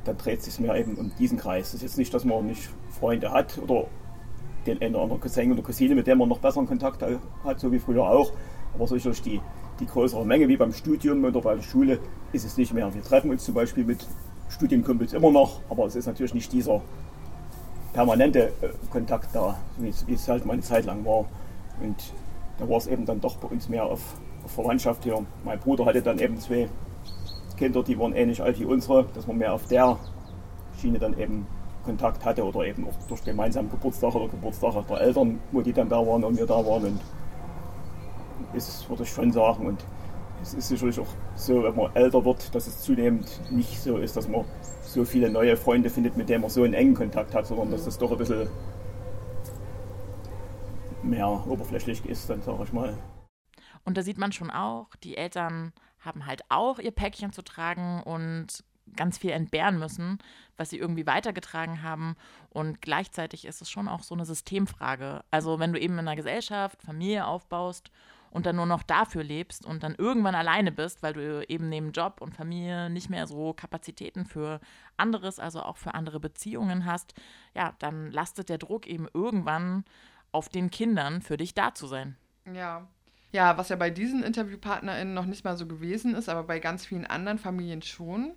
dann 0.06 0.18
dreht 0.18 0.40
es 0.40 0.46
sich 0.46 0.60
mehr 0.60 0.76
eben 0.76 0.96
um 0.96 1.12
diesen 1.18 1.38
Kreis. 1.38 1.70
Es 1.70 1.76
ist 1.76 1.82
jetzt 1.82 1.98
nicht, 1.98 2.14
dass 2.14 2.26
man 2.26 2.46
nicht 2.46 2.70
Freunde 3.00 3.32
hat 3.32 3.58
oder 3.58 3.86
den 4.66 4.82
einen 4.82 4.96
oder 4.96 5.04
anderen 5.04 5.22
Cousin 5.22 5.52
oder 5.52 5.62
Cousine, 5.62 5.96
mit 5.96 6.08
dem 6.08 6.18
man 6.18 6.30
noch 6.30 6.40
besseren 6.40 6.68
Kontakt 6.68 7.04
hat, 7.44 7.60
so 7.60 7.72
wie 7.72 7.80
früher 7.80 8.04
auch. 8.04 8.32
Aber 8.74 8.88
sicherlich 8.88 9.22
die, 9.22 9.42
die 9.80 9.86
größere 9.86 10.26
Menge, 10.26 10.48
wie 10.48 10.58
beim 10.58 10.74
Studium 10.74 11.24
oder 11.24 11.42
bei 11.42 11.56
der 11.56 11.62
Schule, 11.62 12.00
ist 12.32 12.46
es 12.46 12.58
nicht 12.58 12.74
mehr. 12.74 12.94
Wir 12.94 13.04
treffen 13.04 13.30
uns 13.30 13.44
zum 13.44 13.54
Beispiel 13.54 13.84
mit 13.84 14.06
Studienkumpels 14.50 15.14
immer 15.14 15.32
noch, 15.32 15.62
aber 15.70 15.86
es 15.86 15.96
ist 15.96 16.06
natürlich 16.06 16.34
nicht 16.34 16.52
dieser 16.52 16.82
permanente 17.94 18.52
äh, 18.62 18.70
Kontakt 18.92 19.30
da, 19.34 19.58
wie 19.78 20.14
es, 20.14 20.28
halt 20.28 20.46
mal 20.46 20.54
eine 20.54 20.62
Zeit 20.62 20.86
lang 20.86 21.06
war. 21.06 21.26
Und 21.82 21.96
da 22.58 22.68
war 22.68 22.78
es 22.78 22.88
eben 22.88 23.06
dann 23.06 23.22
doch 23.22 23.38
bei 23.38 23.48
uns 23.48 23.70
mehr 23.70 23.86
auf, 23.86 24.02
auf 24.44 24.52
Verwandtschaft 24.52 25.04
hier. 25.04 25.24
Mein 25.44 25.60
Bruder 25.60 25.86
hatte 25.86 26.02
dann 26.02 26.20
eben 26.20 26.40
zwei 26.40 26.68
Kinder, 27.56 27.84
die 27.84 27.98
waren 27.98 28.14
ähnlich 28.14 28.42
alt 28.42 28.60
wie 28.60 28.66
unsere, 28.66 29.06
dass 29.14 29.28
man 29.28 29.38
mehr 29.38 29.54
auf 29.54 29.68
der 29.68 29.98
Schiene 30.80 31.00
dann 31.00 31.18
eben 31.18 31.48
Kontakt 31.84 32.24
hatte 32.24 32.44
oder 32.44 32.66
eben 32.66 32.88
auch 32.88 33.08
durch 33.08 33.24
gemeinsamen 33.24 33.70
Geburtstag 33.70 34.16
oder 34.16 34.30
Geburtstag 34.30 34.88
der 34.88 35.02
Eltern, 35.02 35.40
wo 35.52 35.62
die 35.62 35.74
dann 35.74 35.90
da 35.90 35.98
waren 35.98 36.24
und 36.24 36.38
wir 36.38 36.46
da 36.46 36.56
waren. 36.66 36.86
Und 36.86 37.00
ist, 38.54 38.90
würde 38.90 39.04
ich 39.04 39.10
schon 39.10 39.32
sagen. 39.32 39.68
Und 39.68 39.84
es 40.42 40.54
ist 40.54 40.70
sicherlich 40.70 41.00
auch 41.00 41.08
so, 41.36 41.64
wenn 41.64 41.76
man 41.76 41.96
älter 41.96 42.24
wird, 42.24 42.54
dass 42.54 42.68
es 42.68 42.82
zunehmend 42.82 43.42
nicht 43.52 43.82
so 43.82 43.98
ist, 43.98 44.16
dass 44.16 44.28
man 44.28 44.46
so 44.82 45.06
viele 45.06 45.30
neue 45.30 45.58
Freunde 45.58 45.90
findet, 45.90 46.18
mit 46.18 46.30
denen 46.30 46.42
man 46.42 46.50
so 46.50 46.64
einen 46.64 46.74
engen 46.74 46.96
Kontakt 46.96 47.34
hat, 47.34 47.48
sondern 47.48 47.72
dass 47.72 47.86
das 47.86 47.98
doch 47.98 48.12
ein 48.12 48.18
bisschen 48.18 48.48
mehr 51.02 51.28
oberflächlich 51.48 52.06
ist, 52.06 52.30
dann 52.30 52.42
sage 52.42 52.64
ich 52.64 52.74
mal. 52.74 52.98
Und 53.86 53.98
da 53.98 54.02
sieht 54.04 54.18
man 54.18 54.32
schon 54.32 54.50
auch, 54.50 54.96
die 55.04 55.18
Eltern 55.18 55.74
haben 56.04 56.26
halt 56.26 56.44
auch 56.50 56.80
ihr 56.80 56.92
Päckchen 56.92 57.32
zu 57.32 57.42
tragen 57.42 58.04
und 58.04 58.64
ganz 58.96 59.18
viel 59.18 59.32
entbehren 59.32 59.80
müssen, 59.80 60.20
was 60.58 60.70
sie 60.70 60.78
irgendwie 60.78 61.08
weitergetragen 61.08 61.84
haben. 61.84 62.16
Und 62.50 62.82
gleichzeitig 62.82 63.46
ist 63.46 63.62
es 63.62 63.70
schon 63.70 63.88
auch 63.88 64.04
so 64.04 64.14
eine 64.14 64.26
Systemfrage. 64.26 65.24
Also 65.32 65.60
wenn 65.60 65.74
du 65.74 65.80
eben 65.80 65.94
in 65.94 66.00
einer 66.00 66.16
Gesellschaft 66.16 66.82
Familie 66.82 67.26
aufbaust 67.26 67.92
und 68.32 68.46
dann 68.46 68.56
nur 68.56 68.66
noch 68.66 68.84
dafür 68.84 69.24
lebst 69.24 69.66
und 69.66 69.84
dann 69.84 69.96
irgendwann 69.96 70.36
alleine 70.36 70.72
bist, 70.72 71.04
weil 71.04 71.14
du 71.14 71.46
eben 71.48 71.70
neben 71.70 71.92
Job 71.92 72.20
und 72.20 72.36
Familie 72.36 72.90
nicht 72.90 73.10
mehr 73.10 73.28
so 73.28 73.54
Kapazitäten 73.54 74.26
für 74.26 74.60
anderes, 74.98 75.40
also 75.40 75.62
auch 75.62 75.78
für 75.78 75.94
andere 75.94 76.20
Beziehungen 76.20 76.86
hast, 76.86 77.14
ja, 77.56 77.74
dann 77.80 78.12
lastet 78.12 78.50
der 78.50 78.58
Druck 78.58 78.88
eben 78.88 79.08
irgendwann 79.14 79.86
auf 80.32 80.50
den 80.50 80.72
Kindern, 80.72 81.22
für 81.22 81.38
dich 81.38 81.54
da 81.54 81.76
zu 81.76 81.88
sein. 81.88 82.18
Ja, 82.52 82.88
ja, 83.34 83.58
was 83.58 83.70
ja 83.70 83.76
bei 83.76 83.90
diesen 83.90 84.24
InterviewpartnerInnen 84.24 85.14
noch 85.14 85.26
nicht 85.26 85.44
mal 85.44 85.58
so 85.58 85.66
gewesen 85.66 86.14
ist, 86.14 86.30
aber 86.30 86.44
bei 86.44 86.60
ganz 86.60 86.86
vielen 86.86 87.06
anderen 87.06 87.40
Familien 87.40 87.82
schon. 87.82 88.34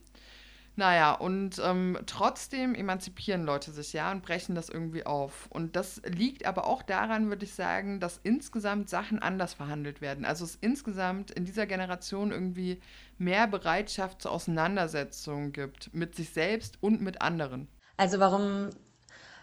Naja, 0.74 1.12
und 1.12 1.60
ähm, 1.62 1.98
trotzdem 2.06 2.74
emanzipieren 2.74 3.44
Leute 3.44 3.72
sich 3.72 3.92
ja 3.92 4.10
und 4.10 4.22
brechen 4.22 4.54
das 4.54 4.68
irgendwie 4.68 5.04
auf. 5.06 5.48
Und 5.50 5.76
das 5.76 6.00
liegt 6.04 6.46
aber 6.46 6.66
auch 6.66 6.82
daran, 6.82 7.28
würde 7.28 7.44
ich 7.44 7.54
sagen, 7.54 8.00
dass 8.00 8.20
insgesamt 8.22 8.88
Sachen 8.88 9.18
anders 9.18 9.54
verhandelt 9.54 10.00
werden. 10.00 10.24
Also 10.24 10.44
es 10.44 10.56
insgesamt 10.56 11.30
in 11.30 11.44
dieser 11.44 11.66
Generation 11.66 12.30
irgendwie 12.30 12.80
mehr 13.18 13.46
Bereitschaft 13.46 14.22
zur 14.22 14.32
Auseinandersetzung 14.32 15.52
gibt 15.52 15.94
mit 15.94 16.14
sich 16.14 16.30
selbst 16.30 16.76
und 16.82 17.02
mit 17.02 17.20
anderen. 17.22 17.68
Also 17.98 18.18
warum, 18.18 18.70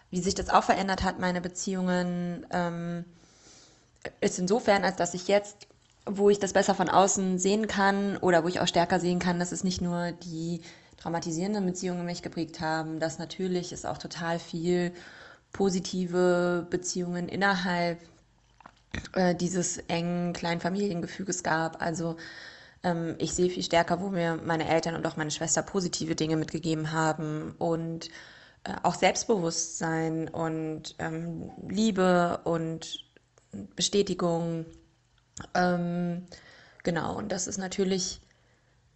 wie 0.09 0.21
sich 0.21 0.35
das 0.35 0.49
auch 0.49 0.63
verändert 0.63 1.03
hat, 1.03 1.19
meine 1.19 1.41
Beziehungen. 1.41 2.45
Ähm 2.51 3.05
ist 4.21 4.39
insofern, 4.39 4.83
als 4.83 4.95
dass 4.95 5.13
ich 5.13 5.27
jetzt, 5.27 5.67
wo 6.05 6.29
ich 6.29 6.39
das 6.39 6.53
besser 6.53 6.75
von 6.75 6.89
außen 6.89 7.39
sehen 7.39 7.67
kann 7.67 8.17
oder 8.17 8.43
wo 8.43 8.47
ich 8.47 8.59
auch 8.59 8.67
stärker 8.67 8.99
sehen 8.99 9.19
kann, 9.19 9.39
dass 9.39 9.51
es 9.51 9.63
nicht 9.63 9.81
nur 9.81 10.11
die 10.11 10.61
traumatisierenden 10.97 11.65
Beziehungen 11.65 12.05
mich 12.05 12.21
geprägt 12.21 12.61
haben, 12.61 12.99
dass 12.99 13.19
natürlich 13.19 13.71
es 13.71 13.85
auch 13.85 13.97
total 13.97 14.39
viel 14.39 14.93
positive 15.51 16.65
Beziehungen 16.69 17.27
innerhalb 17.27 17.99
äh, 19.13 19.35
dieses 19.35 19.77
engen 19.77 20.33
kleinen 20.33 20.61
Familiengefüges 20.61 21.43
gab. 21.43 21.81
Also 21.81 22.17
ähm, 22.83 23.15
ich 23.19 23.33
sehe 23.33 23.49
viel 23.49 23.63
stärker, 23.63 24.01
wo 24.01 24.09
mir 24.09 24.39
meine 24.43 24.67
Eltern 24.67 24.95
und 24.95 25.05
auch 25.05 25.17
meine 25.17 25.31
Schwester 25.31 25.61
positive 25.61 26.15
Dinge 26.15 26.35
mitgegeben 26.37 26.91
haben 26.91 27.55
und 27.57 28.09
äh, 28.63 28.73
auch 28.83 28.95
Selbstbewusstsein 28.95 30.27
und 30.29 30.95
ähm, 30.99 31.51
Liebe 31.67 32.39
und 32.43 33.03
Bestätigung. 33.75 34.65
Ähm, 35.53 36.25
genau, 36.83 37.15
und 37.17 37.31
das 37.31 37.47
ist 37.47 37.57
natürlich 37.57 38.21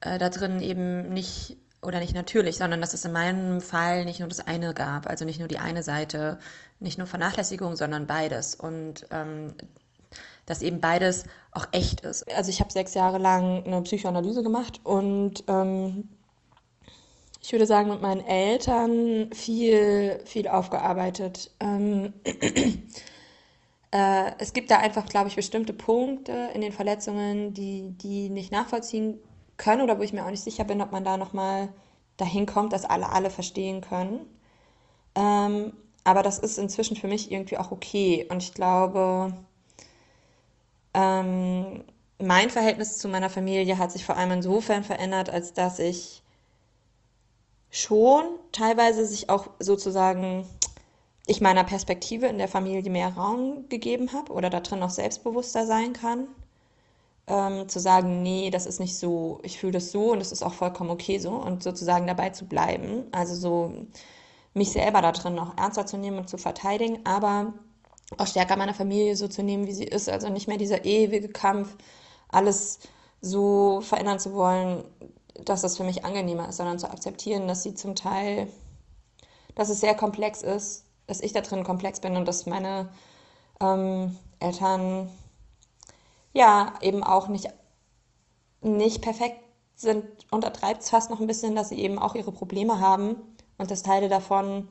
äh, 0.01 0.17
da 0.17 0.29
drin 0.29 0.61
eben 0.61 1.09
nicht, 1.09 1.57
oder 1.81 1.99
nicht 1.99 2.15
natürlich, 2.15 2.57
sondern 2.57 2.81
dass 2.81 2.93
es 2.93 3.05
in 3.05 3.11
meinem 3.11 3.61
Fall 3.61 4.05
nicht 4.05 4.19
nur 4.19 4.29
das 4.29 4.45
eine 4.45 4.73
gab, 4.73 5.07
also 5.07 5.25
nicht 5.25 5.39
nur 5.39 5.47
die 5.47 5.59
eine 5.59 5.83
Seite, 5.83 6.39
nicht 6.79 6.97
nur 6.97 7.07
Vernachlässigung, 7.07 7.75
sondern 7.75 8.07
beides. 8.07 8.55
Und 8.55 9.07
ähm, 9.11 9.53
dass 10.45 10.61
eben 10.61 10.79
beides 10.79 11.25
auch 11.51 11.67
echt 11.71 12.01
ist. 12.01 12.31
Also 12.35 12.49
ich 12.49 12.59
habe 12.61 12.71
sechs 12.71 12.93
Jahre 12.93 13.17
lang 13.17 13.65
eine 13.65 13.81
Psychoanalyse 13.81 14.43
gemacht 14.43 14.79
und 14.83 15.43
ähm, 15.47 16.09
ich 17.41 17.51
würde 17.51 17.65
sagen, 17.65 17.89
mit 17.89 18.01
meinen 18.01 18.25
Eltern 18.25 19.29
viel, 19.33 20.19
viel 20.25 20.47
aufgearbeitet. 20.47 21.51
Ähm, 21.59 22.13
Äh, 23.91 24.31
es 24.39 24.53
gibt 24.53 24.71
da 24.71 24.77
einfach, 24.79 25.05
glaube 25.07 25.29
ich, 25.29 25.35
bestimmte 25.35 25.73
Punkte 25.73 26.49
in 26.53 26.61
den 26.61 26.71
Verletzungen, 26.73 27.53
die 27.53 27.91
die 27.97 28.29
nicht 28.29 28.51
nachvollziehen 28.51 29.19
können 29.57 29.81
oder 29.81 29.97
wo 29.99 30.03
ich 30.03 30.13
mir 30.13 30.25
auch 30.25 30.29
nicht 30.31 30.43
sicher 30.43 30.63
bin, 30.65 30.81
ob 30.81 30.91
man 30.91 31.03
da 31.03 31.17
nochmal 31.17 31.69
dahin 32.17 32.45
kommt, 32.45 32.73
dass 32.73 32.85
alle 32.85 33.09
alle 33.09 33.29
verstehen 33.29 33.81
können. 33.81 34.19
Ähm, 35.15 35.73
aber 36.03 36.23
das 36.23 36.39
ist 36.39 36.57
inzwischen 36.57 36.95
für 36.97 37.07
mich 37.07 37.31
irgendwie 37.31 37.57
auch 37.57 37.71
okay. 37.71 38.27
Und 38.29 38.43
ich 38.43 38.53
glaube, 38.53 39.33
ähm, 40.93 41.83
mein 42.19 42.49
Verhältnis 42.49 42.97
zu 42.97 43.07
meiner 43.07 43.29
Familie 43.29 43.77
hat 43.77 43.91
sich 43.91 44.05
vor 44.05 44.17
allem 44.17 44.31
insofern 44.31 44.83
verändert, 44.83 45.29
als 45.29 45.53
dass 45.53 45.79
ich 45.79 46.23
schon 47.69 48.25
teilweise 48.51 49.05
sich 49.05 49.29
auch 49.29 49.49
sozusagen 49.59 50.47
ich 51.27 51.41
meiner 51.41 51.65
Perspektive 51.65 52.27
in 52.27 52.37
der 52.37 52.47
Familie 52.47 52.89
mehr 52.89 53.09
Raum 53.09 53.67
gegeben 53.69 54.13
habe 54.13 54.31
oder 54.31 54.49
da 54.49 54.61
drin 54.61 54.81
auch 54.81 54.89
selbstbewusster 54.89 55.65
sein 55.65 55.93
kann. 55.93 56.27
Ähm, 57.27 57.67
zu 57.67 57.79
sagen, 57.79 58.23
nee, 58.23 58.49
das 58.49 58.65
ist 58.65 58.79
nicht 58.79 58.97
so, 58.97 59.39
ich 59.43 59.59
fühle 59.59 59.73
das 59.73 59.91
so 59.91 60.13
und 60.13 60.19
das 60.19 60.31
ist 60.31 60.43
auch 60.43 60.53
vollkommen 60.53 60.89
okay 60.89 61.19
so 61.19 61.31
und 61.31 61.61
sozusagen 61.61 62.07
dabei 62.07 62.29
zu 62.29 62.45
bleiben. 62.45 63.03
Also 63.11 63.35
so 63.35 63.73
mich 64.53 64.71
selber 64.71 65.01
da 65.01 65.11
drin 65.11 65.37
auch 65.37 65.57
ernster 65.57 65.85
zu 65.85 65.97
nehmen 65.97 66.19
und 66.19 66.29
zu 66.29 66.37
verteidigen, 66.37 66.99
aber 67.05 67.53
auch 68.17 68.27
stärker 68.27 68.55
meine 68.55 68.73
Familie 68.73 69.17
so 69.17 69.27
zu 69.27 69.43
nehmen, 69.43 69.67
wie 69.67 69.73
sie 69.73 69.83
ist. 69.83 70.07
Also 70.09 70.29
nicht 70.29 70.47
mehr 70.47 70.57
dieser 70.57 70.85
ewige 70.85 71.27
Kampf, 71.27 71.75
alles 72.29 72.79
so 73.19 73.81
verändern 73.81 74.19
zu 74.19 74.33
wollen, 74.33 74.85
dass 75.43 75.61
das 75.61 75.75
für 75.75 75.83
mich 75.83 76.05
angenehmer 76.05 76.47
ist, 76.47 76.57
sondern 76.57 76.79
zu 76.79 76.89
akzeptieren, 76.89 77.49
dass 77.49 77.63
sie 77.63 77.73
zum 77.73 77.95
Teil, 77.95 78.47
dass 79.55 79.67
es 79.67 79.81
sehr 79.81 79.95
komplex 79.95 80.41
ist 80.41 80.86
dass 81.07 81.21
ich 81.21 81.33
da 81.33 81.41
drin 81.41 81.63
komplex 81.63 81.99
bin 81.99 82.15
und 82.15 82.27
dass 82.27 82.45
meine 82.45 82.89
ähm, 83.61 84.17
Eltern 84.39 85.09
ja 86.33 86.73
eben 86.81 87.03
auch 87.03 87.27
nicht, 87.27 87.47
nicht 88.61 89.01
perfekt 89.01 89.41
sind, 89.75 90.05
untertreibt 90.31 90.83
es 90.83 90.89
fast 90.89 91.09
noch 91.09 91.19
ein 91.19 91.27
bisschen, 91.27 91.55
dass 91.55 91.69
sie 91.69 91.79
eben 91.79 91.99
auch 91.99 92.15
ihre 92.15 92.31
Probleme 92.31 92.79
haben 92.79 93.15
und 93.57 93.71
dass 93.71 93.83
Teile 93.83 94.09
davon 94.09 94.67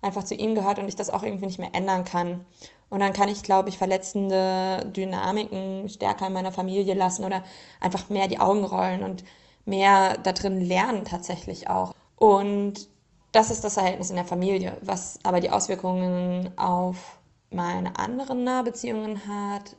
einfach 0.00 0.24
zu 0.24 0.34
ihnen 0.34 0.54
gehört 0.54 0.78
und 0.78 0.88
ich 0.88 0.96
das 0.96 1.10
auch 1.10 1.22
irgendwie 1.22 1.46
nicht 1.46 1.58
mehr 1.58 1.74
ändern 1.74 2.04
kann. 2.04 2.44
Und 2.90 3.00
dann 3.00 3.12
kann 3.12 3.28
ich, 3.28 3.42
glaube 3.42 3.70
ich, 3.70 3.78
verletzende 3.78 4.90
Dynamiken 4.94 5.88
stärker 5.88 6.26
in 6.26 6.34
meiner 6.34 6.52
Familie 6.52 6.94
lassen 6.94 7.24
oder 7.24 7.42
einfach 7.80 8.10
mehr 8.10 8.28
die 8.28 8.38
Augen 8.38 8.64
rollen 8.64 9.02
und 9.02 9.24
mehr 9.64 10.18
da 10.18 10.32
drin 10.32 10.60
lernen 10.60 11.04
tatsächlich 11.04 11.70
auch. 11.70 11.94
Und 12.16 12.88
das 13.32 13.50
ist 13.50 13.64
das 13.64 13.74
Verhältnis 13.74 14.10
in 14.10 14.16
der 14.16 14.24
Familie. 14.24 14.76
Was 14.82 15.18
aber 15.22 15.40
die 15.40 15.50
Auswirkungen 15.50 16.56
auf 16.56 17.18
meine 17.50 17.98
anderen 17.98 18.44
Nahbeziehungen 18.44 19.26
hat, 19.26 19.76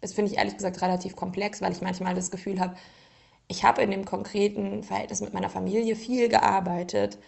ist, 0.00 0.14
finde 0.14 0.32
ich 0.32 0.38
ehrlich 0.38 0.56
gesagt 0.56 0.80
relativ 0.80 1.16
komplex, 1.16 1.60
weil 1.60 1.72
ich 1.72 1.82
manchmal 1.82 2.14
das 2.14 2.30
Gefühl 2.30 2.60
habe, 2.60 2.76
ich 3.48 3.64
habe 3.64 3.82
in 3.82 3.90
dem 3.90 4.04
konkreten 4.04 4.82
Verhältnis 4.82 5.20
mit 5.20 5.34
meiner 5.34 5.50
Familie 5.50 5.96
viel 5.96 6.28
gearbeitet, 6.28 7.18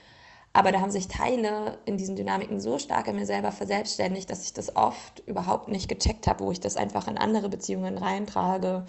aber 0.53 0.73
da 0.73 0.81
haben 0.81 0.91
sich 0.91 1.09
Teile 1.09 1.79
in 1.85 1.97
diesen 1.97 2.17
Dynamiken 2.17 2.61
so 2.61 2.79
stark 2.79 3.07
in 3.09 3.17
mir 3.17 3.27
selber 3.27 3.53
verselbstständigt, 3.53 4.31
dass 4.31 4.45
ich 4.45 4.53
das 4.53 4.75
oft 4.75 5.21
überhaupt 5.27 5.69
nicht 5.69 5.89
gecheckt 5.89 6.27
habe, 6.27 6.45
wo 6.45 6.51
ich 6.51 6.61
das 6.61 6.77
einfach 6.77 7.07
in 7.07 7.19
andere 7.19 7.49
Beziehungen 7.49 7.99
reintrage 7.99 8.87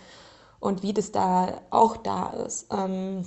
und 0.59 0.83
wie 0.83 0.93
das 0.93 1.11
da 1.11 1.61
auch 1.69 1.97
da 1.97 2.29
ist. 2.29 2.67
Ähm, 2.71 3.23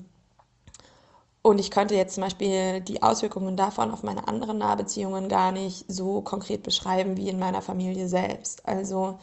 und 1.42 1.58
ich 1.58 1.70
könnte 1.70 1.94
jetzt 1.96 2.14
zum 2.14 2.22
Beispiel 2.22 2.80
die 2.80 3.02
Auswirkungen 3.02 3.56
davon 3.56 3.90
auf 3.90 4.02
meine 4.02 4.28
anderen 4.28 4.58
Nahbeziehungen 4.58 5.28
gar 5.28 5.52
nicht 5.52 5.84
so 5.88 6.22
konkret 6.22 6.62
beschreiben 6.62 7.16
wie 7.16 7.28
in 7.28 7.38
meiner 7.38 7.62
Familie 7.62 8.08
selbst. 8.08 8.66
Also 8.66 9.18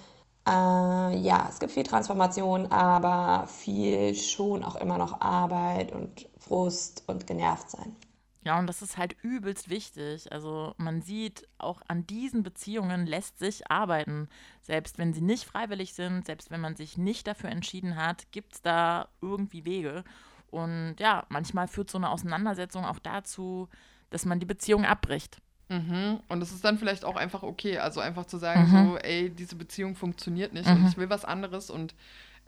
äh, 0.48 0.52
ja, 0.52 1.48
es 1.50 1.60
gibt 1.60 1.72
viel 1.72 1.84
Transformation, 1.84 2.68
aber 2.68 3.48
viel 3.48 4.16
schon 4.16 4.64
auch 4.64 4.76
immer 4.76 4.98
noch 4.98 5.22
Arbeit 5.22 5.94
und 5.94 6.28
Frust 6.38 7.04
und 7.08 7.26
genervt 7.26 7.70
sein. 7.72 7.96
Ja, 8.44 8.58
und 8.58 8.68
das 8.68 8.82
ist 8.82 8.98
halt 8.98 9.16
übelst 9.22 9.70
wichtig. 9.70 10.32
Also 10.32 10.74
man 10.78 11.02
sieht, 11.02 11.48
auch 11.58 11.82
an 11.88 12.08
diesen 12.08 12.42
Beziehungen 12.44 13.06
lässt 13.06 13.38
sich 13.38 13.70
arbeiten. 13.70 14.28
Selbst 14.62 14.98
wenn 14.98 15.14
sie 15.14 15.22
nicht 15.22 15.44
freiwillig 15.46 15.94
sind, 15.94 16.26
selbst 16.26 16.50
wenn 16.50 16.62
man 16.62 16.76
sich 16.76 16.98
nicht 16.98 17.28
dafür 17.28 17.50
entschieden 17.50 17.96
hat, 17.96 18.32
gibt 18.32 18.54
es 18.56 18.62
da 18.62 19.10
irgendwie 19.22 19.66
Wege. 19.66 20.04
Und 20.52 20.96
ja, 21.00 21.26
manchmal 21.30 21.68
führt 21.68 21.90
so 21.90 21.98
eine 21.98 22.10
Auseinandersetzung 22.10 22.86
auch 22.86 23.00
dazu, 23.00 23.68
dass 24.10 24.26
man 24.26 24.40
die 24.40 24.46
Beziehung 24.46 24.86
abbricht. 24.86 25.42
Mhm. 25.70 26.20
Und 26.28 26.42
es 26.42 26.52
ist 26.52 26.66
dann 26.66 26.78
vielleicht 26.78 27.06
auch 27.06 27.16
einfach 27.16 27.44
okay, 27.44 27.78
also 27.78 28.00
einfach 28.00 28.26
zu 28.26 28.38
sagen, 28.38 28.70
mhm. 28.70 28.90
so, 28.90 28.98
ey, 28.98 29.30
diese 29.30 29.56
Beziehung 29.56 29.96
funktioniert 29.96 30.54
nicht 30.54 30.68
mhm. 30.68 30.78
und 30.78 30.88
ich 30.88 30.98
will 30.98 31.10
was 31.10 31.26
anderes 31.26 31.70
und 31.70 31.94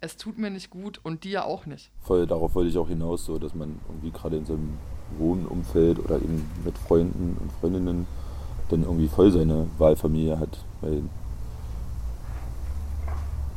es 0.02 0.18
tut 0.18 0.40
mir 0.40 0.50
nicht 0.50 0.72
gut 0.72 1.00
und 1.04 1.24
dir 1.24 1.46
auch 1.46 1.68
nicht. 1.68 1.92
Voll, 2.02 2.26
darauf 2.26 2.56
wollte 2.56 2.72
ich 2.72 2.78
auch 2.80 2.88
hinaus, 2.88 3.26
so, 3.26 3.38
dass 3.38 3.54
man 3.54 3.80
irgendwie 3.88 4.10
gerade 4.10 4.38
in 4.38 4.46
seinem 4.46 4.78
Wohnumfeld 5.20 6.00
oder 6.00 6.16
eben 6.16 6.50
mit 6.66 6.76
Freunden 6.80 7.38
und 7.40 7.52
Freundinnen 7.52 8.08
dann 8.70 8.82
irgendwie 8.82 9.08
voll 9.08 9.32
seine 9.32 9.68
Wahlfamilie 9.78 10.40
hat. 10.40 10.66
Weil 10.82 11.04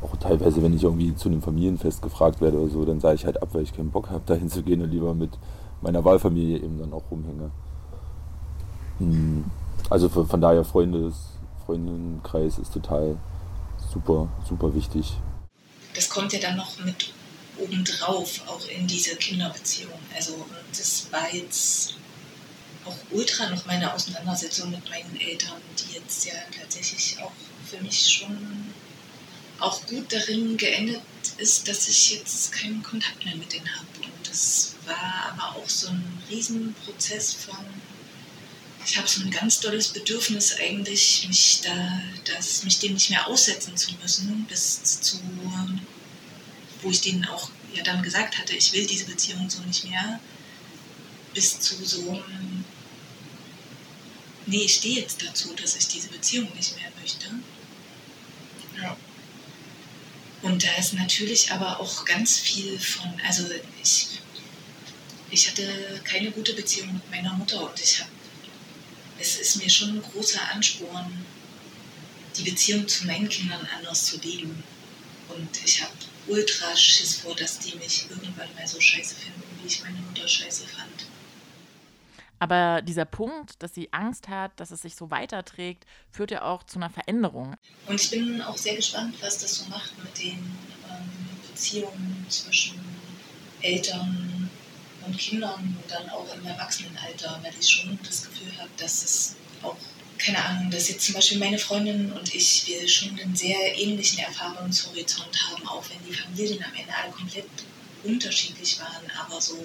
auch 0.05 0.17
teilweise, 0.17 0.63
wenn 0.63 0.75
ich 0.75 0.83
irgendwie 0.83 1.15
zu 1.17 1.29
einem 1.29 1.43
Familienfest 1.43 2.03
gefragt 2.03 2.41
werde 2.41 2.59
oder 2.59 2.71
so, 2.71 2.85
dann 2.85 3.01
sage 3.01 3.17
ich 3.17 3.25
halt 3.25 3.43
ab, 3.43 3.49
weil 3.53 3.63
ich 3.63 3.75
keinen 3.75 3.91
Bock 3.91 4.11
habe, 4.11 4.23
da 4.27 4.35
hinzugehen 4.35 4.83
und 4.83 4.91
lieber 4.91 5.15
mit 5.15 5.31
meiner 5.81 6.05
Wahlfamilie 6.05 6.59
eben 6.59 6.79
dann 6.79 6.93
auch 6.93 7.11
rumhänge. 7.11 7.51
Hm. 8.99 9.45
Also 9.91 10.09
von 10.09 10.41
daher 10.41 10.65
Freundes, 10.65 11.15
Freundinnenkreis 11.67 12.59
ist 12.59 12.73
total 12.73 13.17
super, 13.93 14.29
super 14.49 14.75
wichtig. 14.75 15.19
Das 15.95 16.09
kommt 16.09 16.33
ja 16.33 16.41
dann 16.41 16.57
noch 16.57 16.79
mit 16.85 17.13
obendrauf, 17.59 18.43
auch 18.49 18.67
in 18.69 18.87
diese 18.87 19.15
Kinderbeziehung. 19.17 19.93
Also 20.17 20.33
das 20.71 21.09
war 21.13 21.33
jetzt 21.33 21.97
auch 22.85 22.97
ultra 23.11 23.49
noch 23.51 23.67
meine 23.67 23.93
Auseinandersetzung 23.93 24.71
mit 24.71 24.89
meinen 24.89 25.19
Eltern, 25.21 25.61
die 25.79 25.95
jetzt 25.95 26.25
ja 26.27 26.33
tatsächlich 26.59 27.19
auch 27.23 27.33
für 27.65 27.83
mich 27.83 28.09
schon 28.09 28.37
auch 29.61 29.85
gut 29.87 30.13
darin 30.13 30.57
geendet 30.57 31.01
ist, 31.39 31.69
dass 31.69 31.89
ich 31.89 32.13
jetzt 32.13 32.53
keinen 32.53 32.83
Kontakt 32.83 33.25
mehr 33.25 33.37
mit 33.37 33.53
denen 33.53 33.69
habe. 33.75 33.87
Und 34.03 34.29
das 34.29 34.75
war 34.85 35.33
aber 35.33 35.57
auch 35.57 35.69
so 35.69 35.89
ein 35.89 36.23
Riesenprozess 36.31 37.35
von, 37.35 37.57
ich 38.87 38.97
habe 38.97 39.09
so 39.09 39.23
ein 39.23 39.31
ganz 39.31 39.61
tolles 39.61 39.89
Bedürfnis 39.89 40.57
eigentlich, 40.59 41.27
mich 41.27 41.61
da, 41.63 42.03
das, 42.25 42.65
mich 42.65 42.79
dem 42.79 42.95
nicht 42.95 43.11
mehr 43.11 43.27
aussetzen 43.27 43.77
zu 43.77 43.93
müssen, 44.03 44.45
bis 44.45 45.01
zu, 45.01 45.19
wo 46.83 46.91
ich 46.91 47.01
denen 47.01 47.25
auch 47.27 47.51
ja 47.75 47.83
dann 47.83 48.03
gesagt 48.03 48.39
hatte, 48.39 48.55
ich 48.55 48.73
will 48.73 48.87
diese 48.87 49.07
Beziehung 49.07 49.49
so 49.49 49.61
nicht 49.63 49.85
mehr, 49.85 50.21
bis 51.33 51.59
zu 51.61 51.85
so 51.85 52.23
nee, 54.47 54.63
ich 54.65 54.75
stehe 54.75 55.01
jetzt 55.01 55.23
dazu, 55.23 55.55
dass 55.55 55.77
ich 55.77 55.89
diese 55.89 56.09
Beziehung 56.09 56.49
nicht 56.55 56.77
mehr 56.77 56.91
möchte. 57.01 57.27
Ja. 58.81 58.97
Und 60.55 60.63
da 60.63 60.73
ist 60.79 60.93
natürlich 60.93 61.51
aber 61.51 61.81
auch 61.81 62.05
ganz 62.05 62.39
viel 62.39 62.79
von, 62.79 63.13
also 63.27 63.45
ich, 63.83 64.21
ich 65.33 65.51
hatte 65.51 66.01
keine 66.05 66.31
gute 66.31 66.53
Beziehung 66.53 66.95
mit 66.95 67.11
meiner 67.11 67.33
Mutter 67.33 67.69
und 67.69 67.81
ich 67.83 67.99
habe, 67.99 68.11
es 69.19 69.35
ist 69.35 69.57
mir 69.57 69.69
schon 69.69 69.97
ein 69.97 70.03
großer 70.03 70.41
Ansporn, 70.53 71.27
die 72.37 72.49
Beziehung 72.49 72.87
zu 72.87 73.05
meinen 73.05 73.29
Kindern 73.29 73.69
anders 73.77 74.05
zu 74.05 74.21
leben. 74.21 74.63
Und 75.29 75.49
ich 75.65 75.83
habe 75.83 75.93
ultra 76.29 76.77
Schiss 76.77 77.17
vor, 77.17 77.35
dass 77.35 77.59
die 77.59 77.75
mich 77.75 78.07
irgendwann 78.09 78.55
mal 78.55 78.69
so 78.69 78.81
scheiße 78.81 79.17
finden, 79.17 79.43
wie 79.61 79.67
ich 79.67 79.83
meine 79.83 79.99
Mutter 79.99 80.29
scheiße 80.29 80.69
fand. 80.69 81.07
Aber 82.45 82.83
dieser 82.83 83.07
Punkt, 83.07 83.63
dass 83.63 83.73
sie 83.73 83.91
Angst 83.91 84.29
hat, 84.29 84.53
dass 84.61 84.71
es 84.71 84.83
sich 84.83 84.97
so 84.97 85.11
weiterträgt, 85.11 85.87
führt 86.11 86.31
ja 86.31 86.43
auch 86.43 86.63
zu 86.63 86.79
einer 86.79 86.91
Veränderung. 86.91 87.55
Und 87.87 87.99
ich 87.99 88.11
bin 88.11 88.43
auch 88.43 88.59
sehr 88.59 88.77
gespannt, 88.77 89.15
was 89.23 89.39
das 89.39 89.55
so 89.55 89.65
macht 89.71 89.93
mit 90.05 90.19
den 90.19 90.35
ähm, 90.91 91.11
Beziehungen 91.49 92.27
zwischen 92.29 92.79
Eltern 93.63 94.51
und 95.07 95.17
Kindern 95.17 95.75
und 95.83 95.91
dann 95.91 96.07
auch 96.11 96.27
im 96.35 96.45
Erwachsenenalter, 96.45 97.41
weil 97.43 97.55
ich 97.59 97.67
schon 97.67 97.99
das 98.07 98.27
Gefühl 98.27 98.53
habe, 98.59 98.69
dass 98.77 99.03
es 99.03 99.37
auch, 99.63 99.77
keine 100.19 100.45
Ahnung, 100.45 100.71
dass 100.71 100.91
jetzt 100.91 101.07
zum 101.07 101.15
Beispiel 101.15 101.39
meine 101.39 101.59
Freundin 101.59 102.13
und 102.13 102.35
ich, 102.35 102.67
wir 102.67 102.87
schon 102.87 103.19
einen 103.19 103.35
sehr 103.35 103.57
ähnlichen 103.79 104.19
Erfahrungshorizont 104.19 105.51
haben, 105.51 105.67
auch 105.67 105.85
wenn 105.89 106.07
die 106.07 106.15
Familien 106.15 106.63
am 106.63 106.75
Ende 106.75 106.93
alle 106.95 107.11
komplett 107.11 107.49
unterschiedlich 108.03 108.79
waren, 108.81 109.11
aber 109.19 109.41
so 109.41 109.57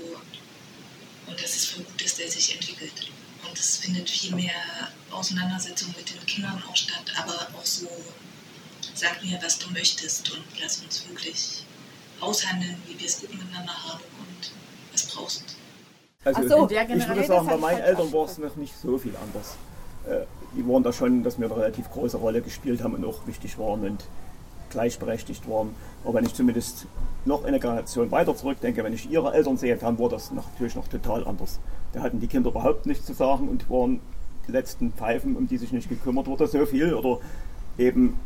und 1.29 1.41
das 1.41 1.55
ist 1.55 1.67
voll 1.67 1.83
gut, 1.83 2.03
dass 2.03 2.15
der 2.15 2.29
sich 2.29 2.55
entwickelt. 2.55 3.11
Und 3.47 3.57
es 3.57 3.77
findet 3.77 4.09
viel 4.09 4.35
mehr 4.35 4.51
Auseinandersetzung 5.11 5.93
mit 5.97 6.09
den 6.09 6.25
Kindern 6.25 6.61
auch 6.69 6.75
statt, 6.75 7.13
aber 7.17 7.47
auch 7.57 7.65
so, 7.65 7.87
sag 8.93 9.23
mir, 9.23 9.39
was 9.41 9.57
du 9.59 9.69
möchtest 9.71 10.31
und 10.31 10.43
lass 10.61 10.79
uns 10.81 11.07
wirklich 11.07 11.63
aushandeln, 12.19 12.75
wie 12.87 12.99
wir 12.99 13.07
es 13.07 13.19
gut 13.21 13.33
miteinander 13.33 13.73
haben 13.73 14.03
und 14.19 14.51
was 14.91 15.07
brauchst. 15.07 15.43
Also 16.25 16.41
so, 16.41 16.69
ich 16.69 17.07
würde 17.07 17.25
sagen, 17.25 17.47
bei 17.47 17.57
meinen 17.57 17.81
Eltern 17.81 18.11
war 18.11 18.25
es 18.25 18.37
noch 18.37 18.55
nicht 18.57 18.73
so 18.81 18.97
viel 18.97 19.15
anders. 19.15 19.55
äh, 20.05 20.25
die 20.55 20.67
waren 20.67 20.83
da 20.83 20.91
schon, 20.91 21.23
dass 21.23 21.39
wir 21.39 21.45
eine 21.45 21.55
relativ 21.55 21.89
große 21.91 22.17
Rolle 22.17 22.41
gespielt 22.41 22.81
haben 22.83 22.95
und 22.95 23.05
auch 23.05 23.25
wichtig 23.27 23.57
waren 23.57 23.85
und 23.85 24.03
gleichberechtigt 24.69 25.49
waren. 25.49 25.75
Aber 26.03 26.15
wenn 26.15 26.25
ich 26.25 26.33
zumindest 26.33 26.87
noch 27.25 27.43
eine 27.43 27.59
Generation 27.59 28.11
weiter 28.11 28.35
zurückdenke, 28.35 28.83
wenn 28.83 28.93
ich 28.93 29.09
ihre 29.09 29.33
Eltern 29.33 29.57
sehe, 29.57 29.75
dann 29.75 29.99
war 29.99 30.09
das 30.09 30.31
natürlich 30.31 30.75
noch 30.75 30.87
total 30.87 31.27
anders. 31.27 31.59
Da 31.93 32.01
hatten 32.01 32.19
die 32.19 32.27
Kinder 32.27 32.49
überhaupt 32.49 32.85
nichts 32.85 33.05
zu 33.05 33.13
sagen 33.13 33.49
und 33.49 33.69
waren 33.69 33.99
die 34.47 34.51
letzten 34.51 34.91
Pfeifen, 34.93 35.35
um 35.35 35.47
die 35.47 35.57
sich 35.57 35.71
nicht 35.71 35.89
gekümmert 35.89 36.27
wurde, 36.27 36.47
so 36.47 36.65
viel 36.65 36.93
oder 36.93 37.19
eben 37.77 38.17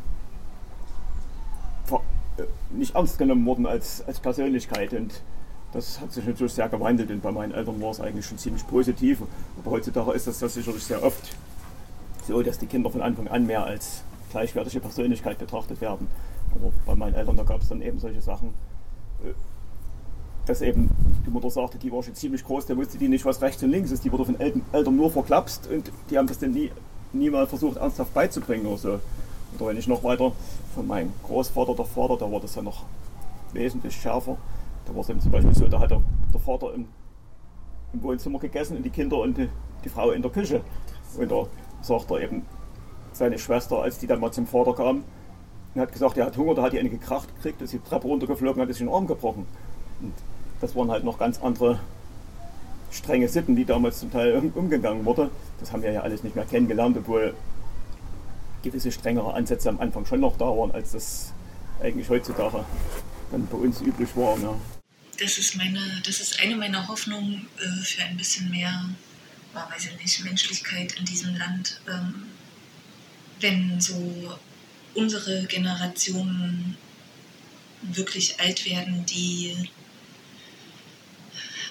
äh, 2.37 2.43
nicht 2.71 2.95
ernst 2.95 3.17
genommen 3.17 3.45
worden 3.45 3.65
als, 3.65 4.03
als 4.07 4.19
Persönlichkeit. 4.19 4.93
Und 4.93 5.21
das 5.73 5.99
hat 5.99 6.11
sich 6.11 6.25
natürlich 6.25 6.53
sehr 6.53 6.69
gewandelt 6.69 7.09
und 7.09 7.21
bei 7.21 7.31
meinen 7.31 7.53
Eltern 7.53 7.81
war 7.81 7.91
es 7.91 7.99
eigentlich 7.99 8.25
schon 8.25 8.37
ziemlich 8.37 8.65
positiv. 8.67 9.19
Aber 9.59 9.71
heutzutage 9.71 10.11
ist 10.11 10.27
das 10.27 10.39
ja 10.41 10.47
sicherlich 10.47 10.83
sehr 10.83 11.03
oft 11.03 11.35
so, 12.27 12.41
dass 12.41 12.57
die 12.57 12.67
Kinder 12.67 12.89
von 12.89 13.01
Anfang 13.01 13.27
an 13.27 13.45
mehr 13.45 13.65
als 13.65 14.03
gleichwertige 14.31 14.79
Persönlichkeit 14.79 15.37
betrachtet 15.37 15.81
werden. 15.81 16.07
Aber 16.55 16.71
bei 16.85 16.95
meinen 16.95 17.15
Eltern, 17.15 17.37
da 17.37 17.43
gab 17.43 17.61
es 17.61 17.69
dann 17.69 17.81
eben 17.81 17.99
solche 17.99 18.21
Sachen, 18.21 18.49
äh, 19.23 19.33
dass 20.45 20.61
eben 20.61 20.89
die 21.25 21.29
Mutter 21.29 21.49
sagte, 21.49 21.77
die 21.77 21.91
war 21.91 22.03
schon 22.03 22.15
ziemlich 22.15 22.43
groß, 22.43 22.65
da 22.65 22.75
wusste 22.75 22.97
die 22.97 23.07
nicht, 23.07 23.25
was 23.25 23.41
rechts 23.41 23.63
und 23.63 23.71
links 23.71 23.91
ist. 23.91 24.03
Die 24.03 24.11
wurde 24.11 24.25
von 24.25 24.39
Eltern 24.39 24.95
nur 24.95 25.09
verklapst 25.09 25.67
und 25.67 25.91
die 26.09 26.17
haben 26.17 26.27
das 26.27 26.39
dann 26.39 26.51
nie, 26.51 26.71
nie 27.13 27.29
mal 27.29 27.47
versucht, 27.47 27.77
ernsthaft 27.77 28.13
beizubringen 28.13 28.65
oder 28.65 28.77
so. 28.77 28.99
Oder 29.55 29.67
wenn 29.67 29.77
ich 29.77 29.87
noch 29.87 30.03
weiter 30.03 30.31
von 30.75 30.87
meinem 30.87 31.13
Großvater, 31.23 31.75
der 31.75 31.85
Vater, 31.85 32.17
da 32.17 32.31
war 32.31 32.39
das 32.39 32.55
ja 32.55 32.61
noch 32.61 32.83
wesentlich 33.53 33.95
schärfer. 33.95 34.37
Da 34.85 34.93
war 34.93 35.01
es 35.01 35.09
eben 35.09 35.21
zum 35.21 35.31
Beispiel 35.31 35.53
so, 35.53 35.67
da 35.67 35.79
hat 35.79 35.91
der, 35.91 36.01
der 36.33 36.39
Vater 36.39 36.73
im, 36.73 36.87
im, 37.93 38.03
Wohnzimmer 38.03 38.39
gegessen 38.39 38.77
und 38.77 38.83
die 38.83 38.89
Kinder 38.89 39.19
und 39.19 39.37
die, 39.37 39.47
die 39.83 39.89
Frau 39.89 40.11
in 40.11 40.21
der 40.21 40.31
Küche. 40.31 40.61
Und 41.17 41.31
da 41.31 41.45
sagt 41.81 42.11
er 42.11 42.21
eben, 42.21 42.45
seine 43.13 43.37
Schwester, 43.37 43.81
als 43.81 43.99
die 43.99 44.07
dann 44.07 44.19
mal 44.19 44.31
zum 44.31 44.47
Vater 44.47 44.73
kam, 44.73 45.03
und 45.73 45.81
hat 45.81 45.91
gesagt, 45.91 46.17
er 46.17 46.25
hat 46.25 46.37
Hunger, 46.37 46.55
da 46.55 46.63
hat 46.63 46.73
die 46.73 46.79
eine 46.79 46.89
gekracht 46.89 47.29
gekriegt, 47.35 47.61
ist 47.61 47.73
die 47.73 47.79
Treppe 47.79 48.07
runtergeflogen, 48.07 48.61
hat 48.61 48.69
sich 48.69 48.77
den 48.77 48.89
Arm 48.89 49.07
gebrochen. 49.07 49.45
Und 50.01 50.13
das 50.61 50.75
waren 50.75 50.91
halt 50.91 51.03
noch 51.03 51.17
ganz 51.17 51.41
andere 51.41 51.79
strenge 52.91 53.27
Sitten, 53.27 53.55
die 53.55 53.65
damals 53.65 53.99
zum 53.99 54.11
Teil 54.11 54.51
umgegangen 54.53 55.03
wurden. 55.05 55.29
Das 55.59 55.71
haben 55.71 55.81
wir 55.81 55.91
ja 55.91 56.01
alles 56.01 56.23
nicht 56.23 56.35
mehr 56.35 56.45
kennengelernt, 56.45 56.97
obwohl 56.97 57.33
gewisse 58.61 58.91
strengere 58.91 59.33
Ansätze 59.33 59.69
am 59.69 59.79
Anfang 59.79 60.05
schon 60.05 60.19
noch 60.19 60.37
da 60.37 60.45
waren, 60.45 60.71
als 60.71 60.91
das 60.91 61.33
eigentlich 61.81 62.07
heutzutage 62.09 62.63
dann 63.31 63.47
bei 63.47 63.57
uns 63.57 63.81
üblich 63.81 64.15
war. 64.15 64.37
Ja. 64.39 64.55
Das 65.19 65.37
ist 65.37 65.57
meine, 65.57 65.79
das 66.05 66.19
ist 66.19 66.39
eine 66.39 66.55
meiner 66.55 66.87
Hoffnungen 66.87 67.47
äh, 67.57 67.83
für 67.83 68.03
ein 68.03 68.15
bisschen 68.17 68.49
mehr, 68.49 68.89
oh, 69.55 69.73
weiß 69.73 69.85
ich 69.85 69.97
nicht, 70.01 70.23
Menschlichkeit 70.23 70.93
in 70.93 71.05
diesem 71.05 71.35
Land. 71.35 71.81
Ähm, 71.87 72.27
wenn 73.39 73.81
so 73.81 73.93
unsere 74.95 75.45
Generationen 75.45 76.77
wirklich 77.81 78.39
alt 78.39 78.65
werden, 78.65 79.05
die 79.05 79.69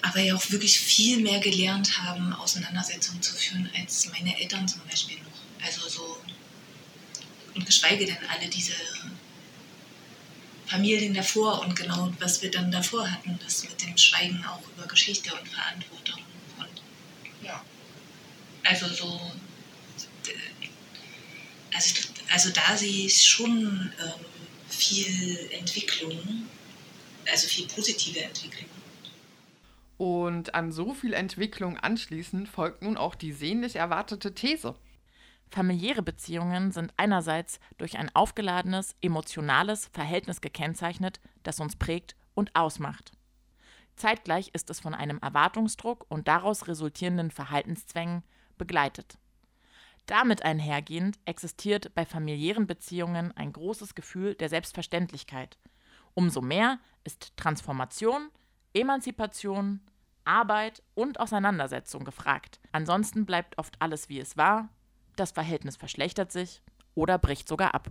aber 0.02 0.20
ja 0.20 0.34
auch 0.34 0.50
wirklich 0.50 0.78
viel 0.78 1.20
mehr 1.20 1.38
gelernt 1.38 1.98
haben, 1.98 2.32
Auseinandersetzungen 2.32 3.22
zu 3.22 3.34
führen, 3.34 3.70
als 3.78 4.10
meine 4.10 4.38
Eltern 4.38 4.66
zum 4.66 4.80
Beispiel 4.88 5.16
noch. 5.18 5.64
Also 5.64 5.88
so, 5.88 6.18
und 7.54 7.64
geschweige 7.64 8.04
denn 8.04 8.18
alle 8.28 8.48
diese 8.48 8.72
Familien 10.66 11.14
davor 11.14 11.60
und 11.60 11.76
genau, 11.76 12.12
was 12.18 12.42
wir 12.42 12.50
dann 12.50 12.72
davor 12.72 13.10
hatten, 13.10 13.38
das 13.44 13.62
mit 13.62 13.80
dem 13.82 13.96
Schweigen 13.96 14.44
auch 14.46 14.62
über 14.74 14.86
Geschichte 14.88 15.32
und 15.34 15.46
Verantwortung. 15.46 16.20
Und 16.58 17.46
ja, 17.46 17.62
also 18.64 18.88
so, 18.88 19.32
also, 22.32 22.50
da 22.50 22.76
sehe 22.76 23.06
ich 23.06 23.26
schon 23.26 23.92
ähm, 24.02 24.24
viel 24.68 25.50
Entwicklung, 25.52 26.48
also 27.30 27.46
viel 27.46 27.66
positive 27.68 28.20
Entwicklung. 28.20 28.70
Und 29.98 30.54
an 30.54 30.72
so 30.72 30.94
viel 30.94 31.12
Entwicklung 31.12 31.76
anschließend 31.76 32.48
folgt 32.48 32.82
nun 32.82 32.96
auch 32.96 33.14
die 33.14 33.32
sehnlich 33.32 33.76
erwartete 33.76 34.34
These. 34.34 34.74
Familiäre 35.50 36.02
Beziehungen 36.02 36.72
sind 36.72 36.94
einerseits 36.96 37.60
durch 37.76 37.98
ein 37.98 38.10
aufgeladenes, 38.14 38.96
emotionales 39.02 39.90
Verhältnis 39.92 40.40
gekennzeichnet, 40.40 41.20
das 41.42 41.60
uns 41.60 41.76
prägt 41.76 42.16
und 42.34 42.56
ausmacht. 42.56 43.12
Zeitgleich 43.94 44.48
ist 44.54 44.70
es 44.70 44.80
von 44.80 44.94
einem 44.94 45.18
Erwartungsdruck 45.18 46.06
und 46.08 46.26
daraus 46.26 46.66
resultierenden 46.66 47.30
Verhaltenszwängen 47.30 48.22
begleitet. 48.56 49.18
Damit 50.06 50.44
einhergehend 50.44 51.18
existiert 51.24 51.94
bei 51.94 52.04
familiären 52.04 52.66
Beziehungen 52.66 53.36
ein 53.36 53.52
großes 53.52 53.94
Gefühl 53.94 54.34
der 54.34 54.48
Selbstverständlichkeit. 54.48 55.58
Umso 56.14 56.40
mehr 56.40 56.78
ist 57.04 57.36
Transformation, 57.36 58.30
Emanzipation, 58.74 59.80
Arbeit 60.24 60.82
und 60.94 61.20
Auseinandersetzung 61.20 62.04
gefragt. 62.04 62.60
Ansonsten 62.72 63.26
bleibt 63.26 63.58
oft 63.58 63.80
alles 63.80 64.08
wie 64.08 64.20
es 64.20 64.36
war, 64.36 64.68
das 65.16 65.32
Verhältnis 65.32 65.76
verschlechtert 65.76 66.32
sich 66.32 66.62
oder 66.94 67.18
bricht 67.18 67.48
sogar 67.48 67.74
ab. 67.74 67.88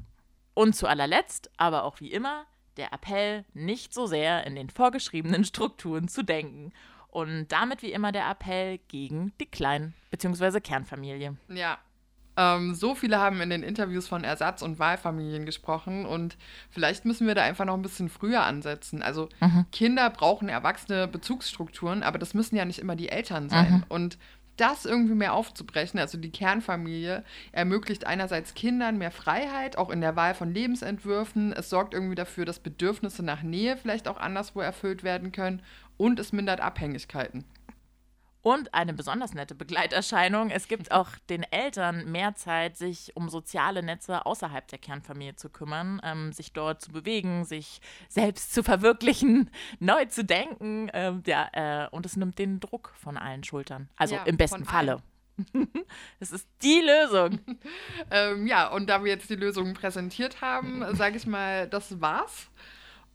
Und 0.53 0.75
zu 0.75 0.87
allerletzt, 0.87 1.49
aber 1.57 1.83
auch 1.83 1.99
wie 1.99 2.11
immer, 2.11 2.45
der 2.77 2.93
Appell, 2.93 3.45
nicht 3.53 3.93
so 3.93 4.05
sehr 4.05 4.45
in 4.45 4.55
den 4.55 4.69
vorgeschriebenen 4.69 5.43
Strukturen 5.45 6.07
zu 6.07 6.23
denken. 6.23 6.73
Und 7.07 7.49
damit 7.49 7.81
wie 7.81 7.91
immer 7.91 8.11
der 8.11 8.29
Appell 8.29 8.79
gegen 8.87 9.33
die 9.39 9.45
Klein- 9.45 9.93
bzw. 10.11 10.61
Kernfamilie. 10.61 11.35
Ja, 11.49 11.77
ähm, 12.37 12.73
so 12.73 12.95
viele 12.95 13.19
haben 13.19 13.41
in 13.41 13.49
den 13.49 13.63
Interviews 13.63 14.07
von 14.07 14.23
Ersatz- 14.23 14.61
und 14.61 14.79
Wahlfamilien 14.79 15.45
gesprochen 15.45 16.05
und 16.05 16.37
vielleicht 16.69 17.05
müssen 17.05 17.27
wir 17.27 17.35
da 17.35 17.43
einfach 17.43 17.65
noch 17.65 17.73
ein 17.73 17.81
bisschen 17.81 18.09
früher 18.09 18.43
ansetzen. 18.43 19.01
Also 19.01 19.29
mhm. 19.41 19.65
Kinder 19.71 20.09
brauchen 20.09 20.49
erwachsene 20.49 21.07
Bezugsstrukturen, 21.07 22.03
aber 22.03 22.19
das 22.19 22.33
müssen 22.33 22.55
ja 22.55 22.65
nicht 22.65 22.79
immer 22.79 22.95
die 22.95 23.09
Eltern 23.09 23.49
sein. 23.49 23.71
Mhm. 23.71 23.83
Und 23.89 24.17
das 24.57 24.85
irgendwie 24.85 25.15
mehr 25.15 25.33
aufzubrechen, 25.33 25.99
also 25.99 26.17
die 26.17 26.29
Kernfamilie, 26.29 27.23
ermöglicht 27.51 28.05
einerseits 28.05 28.53
Kindern 28.53 28.97
mehr 28.97 29.11
Freiheit, 29.11 29.77
auch 29.77 29.89
in 29.89 30.01
der 30.01 30.15
Wahl 30.15 30.35
von 30.35 30.53
Lebensentwürfen. 30.53 31.51
Es 31.53 31.69
sorgt 31.69 31.93
irgendwie 31.93 32.15
dafür, 32.15 32.45
dass 32.45 32.59
Bedürfnisse 32.59 33.23
nach 33.23 33.41
Nähe 33.41 33.75
vielleicht 33.75 34.07
auch 34.07 34.17
anderswo 34.17 34.61
erfüllt 34.61 35.03
werden 35.03 35.31
können 35.31 35.61
und 35.97 36.19
es 36.19 36.31
mindert 36.31 36.61
Abhängigkeiten. 36.61 37.43
Und 38.41 38.73
eine 38.73 38.93
besonders 38.93 39.33
nette 39.33 39.53
Begleiterscheinung, 39.53 40.49
es 40.49 40.67
gibt 40.67 40.91
auch 40.91 41.09
den 41.29 41.43
Eltern 41.43 42.11
mehr 42.11 42.35
Zeit, 42.35 42.77
sich 42.77 43.15
um 43.15 43.29
soziale 43.29 43.83
Netze 43.83 44.25
außerhalb 44.25 44.67
der 44.67 44.79
Kernfamilie 44.79 45.35
zu 45.35 45.49
kümmern, 45.49 46.01
ähm, 46.03 46.33
sich 46.33 46.53
dort 46.53 46.81
zu 46.81 46.91
bewegen, 46.91 47.45
sich 47.45 47.81
selbst 48.09 48.53
zu 48.53 48.63
verwirklichen, 48.63 49.49
neu 49.79 50.05
zu 50.05 50.23
denken. 50.23 50.89
Ähm, 50.93 51.23
ja, 51.25 51.49
äh, 51.53 51.89
und 51.91 52.05
es 52.05 52.15
nimmt 52.15 52.39
den 52.39 52.59
Druck 52.59 52.93
von 52.95 53.17
allen 53.17 53.43
Schultern. 53.43 53.89
Also 53.95 54.15
ja, 54.15 54.23
im 54.23 54.37
besten 54.37 54.65
Falle. 54.65 55.01
Das 56.19 56.31
ist 56.31 56.47
die 56.61 56.81
Lösung. 56.81 57.39
ähm, 58.11 58.47
ja, 58.47 58.67
und 58.67 58.89
da 58.89 59.03
wir 59.03 59.11
jetzt 59.11 59.29
die 59.29 59.35
Lösung 59.35 59.73
präsentiert 59.73 60.41
haben, 60.41 60.83
sage 60.95 61.17
ich 61.17 61.25
mal, 61.25 61.67
das 61.67 62.01
war's. 62.01 62.49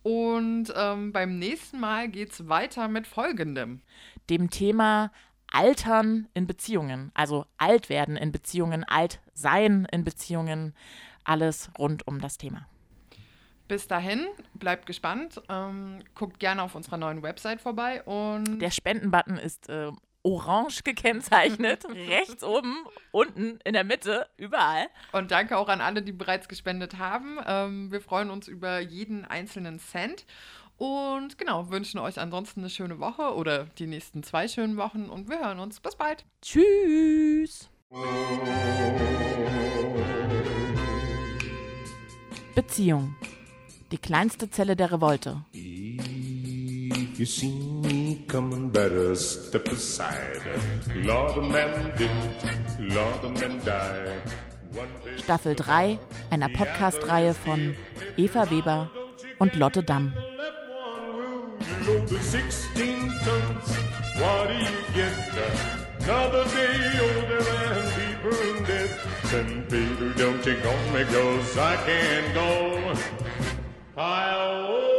Und 0.07 0.73
ähm, 0.77 1.11
beim 1.11 1.37
nächsten 1.41 1.81
Mal 1.81 2.09
geht 2.09 2.31
es 2.31 2.49
weiter 2.49 2.87
mit 2.87 3.09
folgendem 3.09 3.81
dem 4.31 4.51
Thema 4.51 5.11
Altern 5.51 6.29
in 6.33 6.47
Beziehungen, 6.47 7.11
also 7.13 7.45
alt 7.59 7.89
werden 7.89 8.17
in 8.17 8.31
Beziehungen, 8.31 8.85
alt 8.85 9.21
sein 9.35 9.85
in 9.91 10.05
Beziehungen, 10.05 10.77
alles 11.25 11.71
rund 11.77 12.07
um 12.07 12.21
das 12.21 12.39
Thema. 12.39 12.69
Bis 13.67 13.89
dahin, 13.89 14.29
bleibt 14.55 14.87
gespannt, 14.87 15.43
ähm, 15.49 15.99
guckt 16.15 16.39
gerne 16.39 16.63
auf 16.63 16.77
unserer 16.77 16.99
neuen 16.99 17.25
Website 17.25 17.61
vorbei 17.61 18.05
und. 18.05 18.61
Der 18.61 18.71
Spendenbutton 18.71 19.39
ist 19.39 19.69
äh, 19.69 19.91
orange 20.27 20.83
gekennzeichnet, 20.83 21.85
rechts 22.09 22.43
oben, 22.43 22.85
unten, 23.13 23.61
in 23.65 23.73
der 23.75 23.85
Mitte, 23.85 24.27
überall. 24.37 24.89
Und 25.13 25.31
danke 25.31 25.57
auch 25.57 25.69
an 25.69 25.81
alle, 25.81 26.03
die 26.03 26.13
bereits 26.13 26.49
gespendet 26.49 26.99
haben. 26.99 27.39
Ähm, 27.47 27.93
wir 27.93 28.01
freuen 28.01 28.31
uns 28.31 28.49
über 28.49 28.81
jeden 28.81 29.25
einzelnen 29.25 29.79
Cent. 29.79 30.27
Und 30.79 31.39
genau, 31.39 31.71
wünschen 31.71 31.99
euch 31.99 32.19
ansonsten 32.19 32.61
eine 32.61 32.69
schöne 32.71 32.99
Woche 32.99 33.35
oder 33.35 33.65
die 33.79 33.87
nächsten 33.87 34.23
zwei 34.23 34.47
schönen 34.47 34.77
Wochen 34.77 35.09
und 35.09 35.31
wir 35.31 35.39
hören 35.39 35.59
uns. 35.59 35.81
Bis 35.81 35.97
bald. 35.97 36.27
Tschüss. 36.43 37.71
Beziehung. 42.55 43.15
Die 43.93 43.99
kleinste 43.99 44.51
Zelle 44.51 44.77
der 44.77 44.93
Revolte. 44.93 45.45
If 45.55 47.19
you 47.19 47.25
see 47.25 47.49
me 47.83 48.06
coming, 48.29 48.71
better 48.71 49.15
step 49.15 49.69
aside. 49.69 50.41
Lord, 50.95 51.37
man 51.45 51.93
did, 51.97 52.11
Lord, 52.95 53.23
man 53.41 53.61
died. 53.65 54.23
Staffel 55.17 55.55
3 55.55 55.99
einer 56.31 56.49
Podcast-Reihe 56.51 57.35
von 57.35 57.75
Eva 58.17 58.51
Weber 58.51 58.91
und 59.39 59.57
Lotte 59.57 59.83
Damm. 59.83 60.13
load 61.87 62.09
the 62.09 62.19
16 62.19 63.13
tons. 63.25 63.69
What 64.19 64.49
do 64.49 64.55
you 64.55 64.77
get? 64.95 65.13
Another 66.03 66.45
day 66.45 66.77
older 67.01 67.39
and 67.39 67.87
deeper 67.97 68.35
in 68.49 68.65
debt. 68.65 68.91
St. 69.25 69.69
Peter, 69.69 70.13
don't 70.15 70.45
you 70.47 70.57
call 70.63 70.93
me, 70.93 71.05
cause 71.05 71.59
I 71.59 71.77
can't 71.87 72.35
go. 72.35 72.95
I'll 73.97 74.96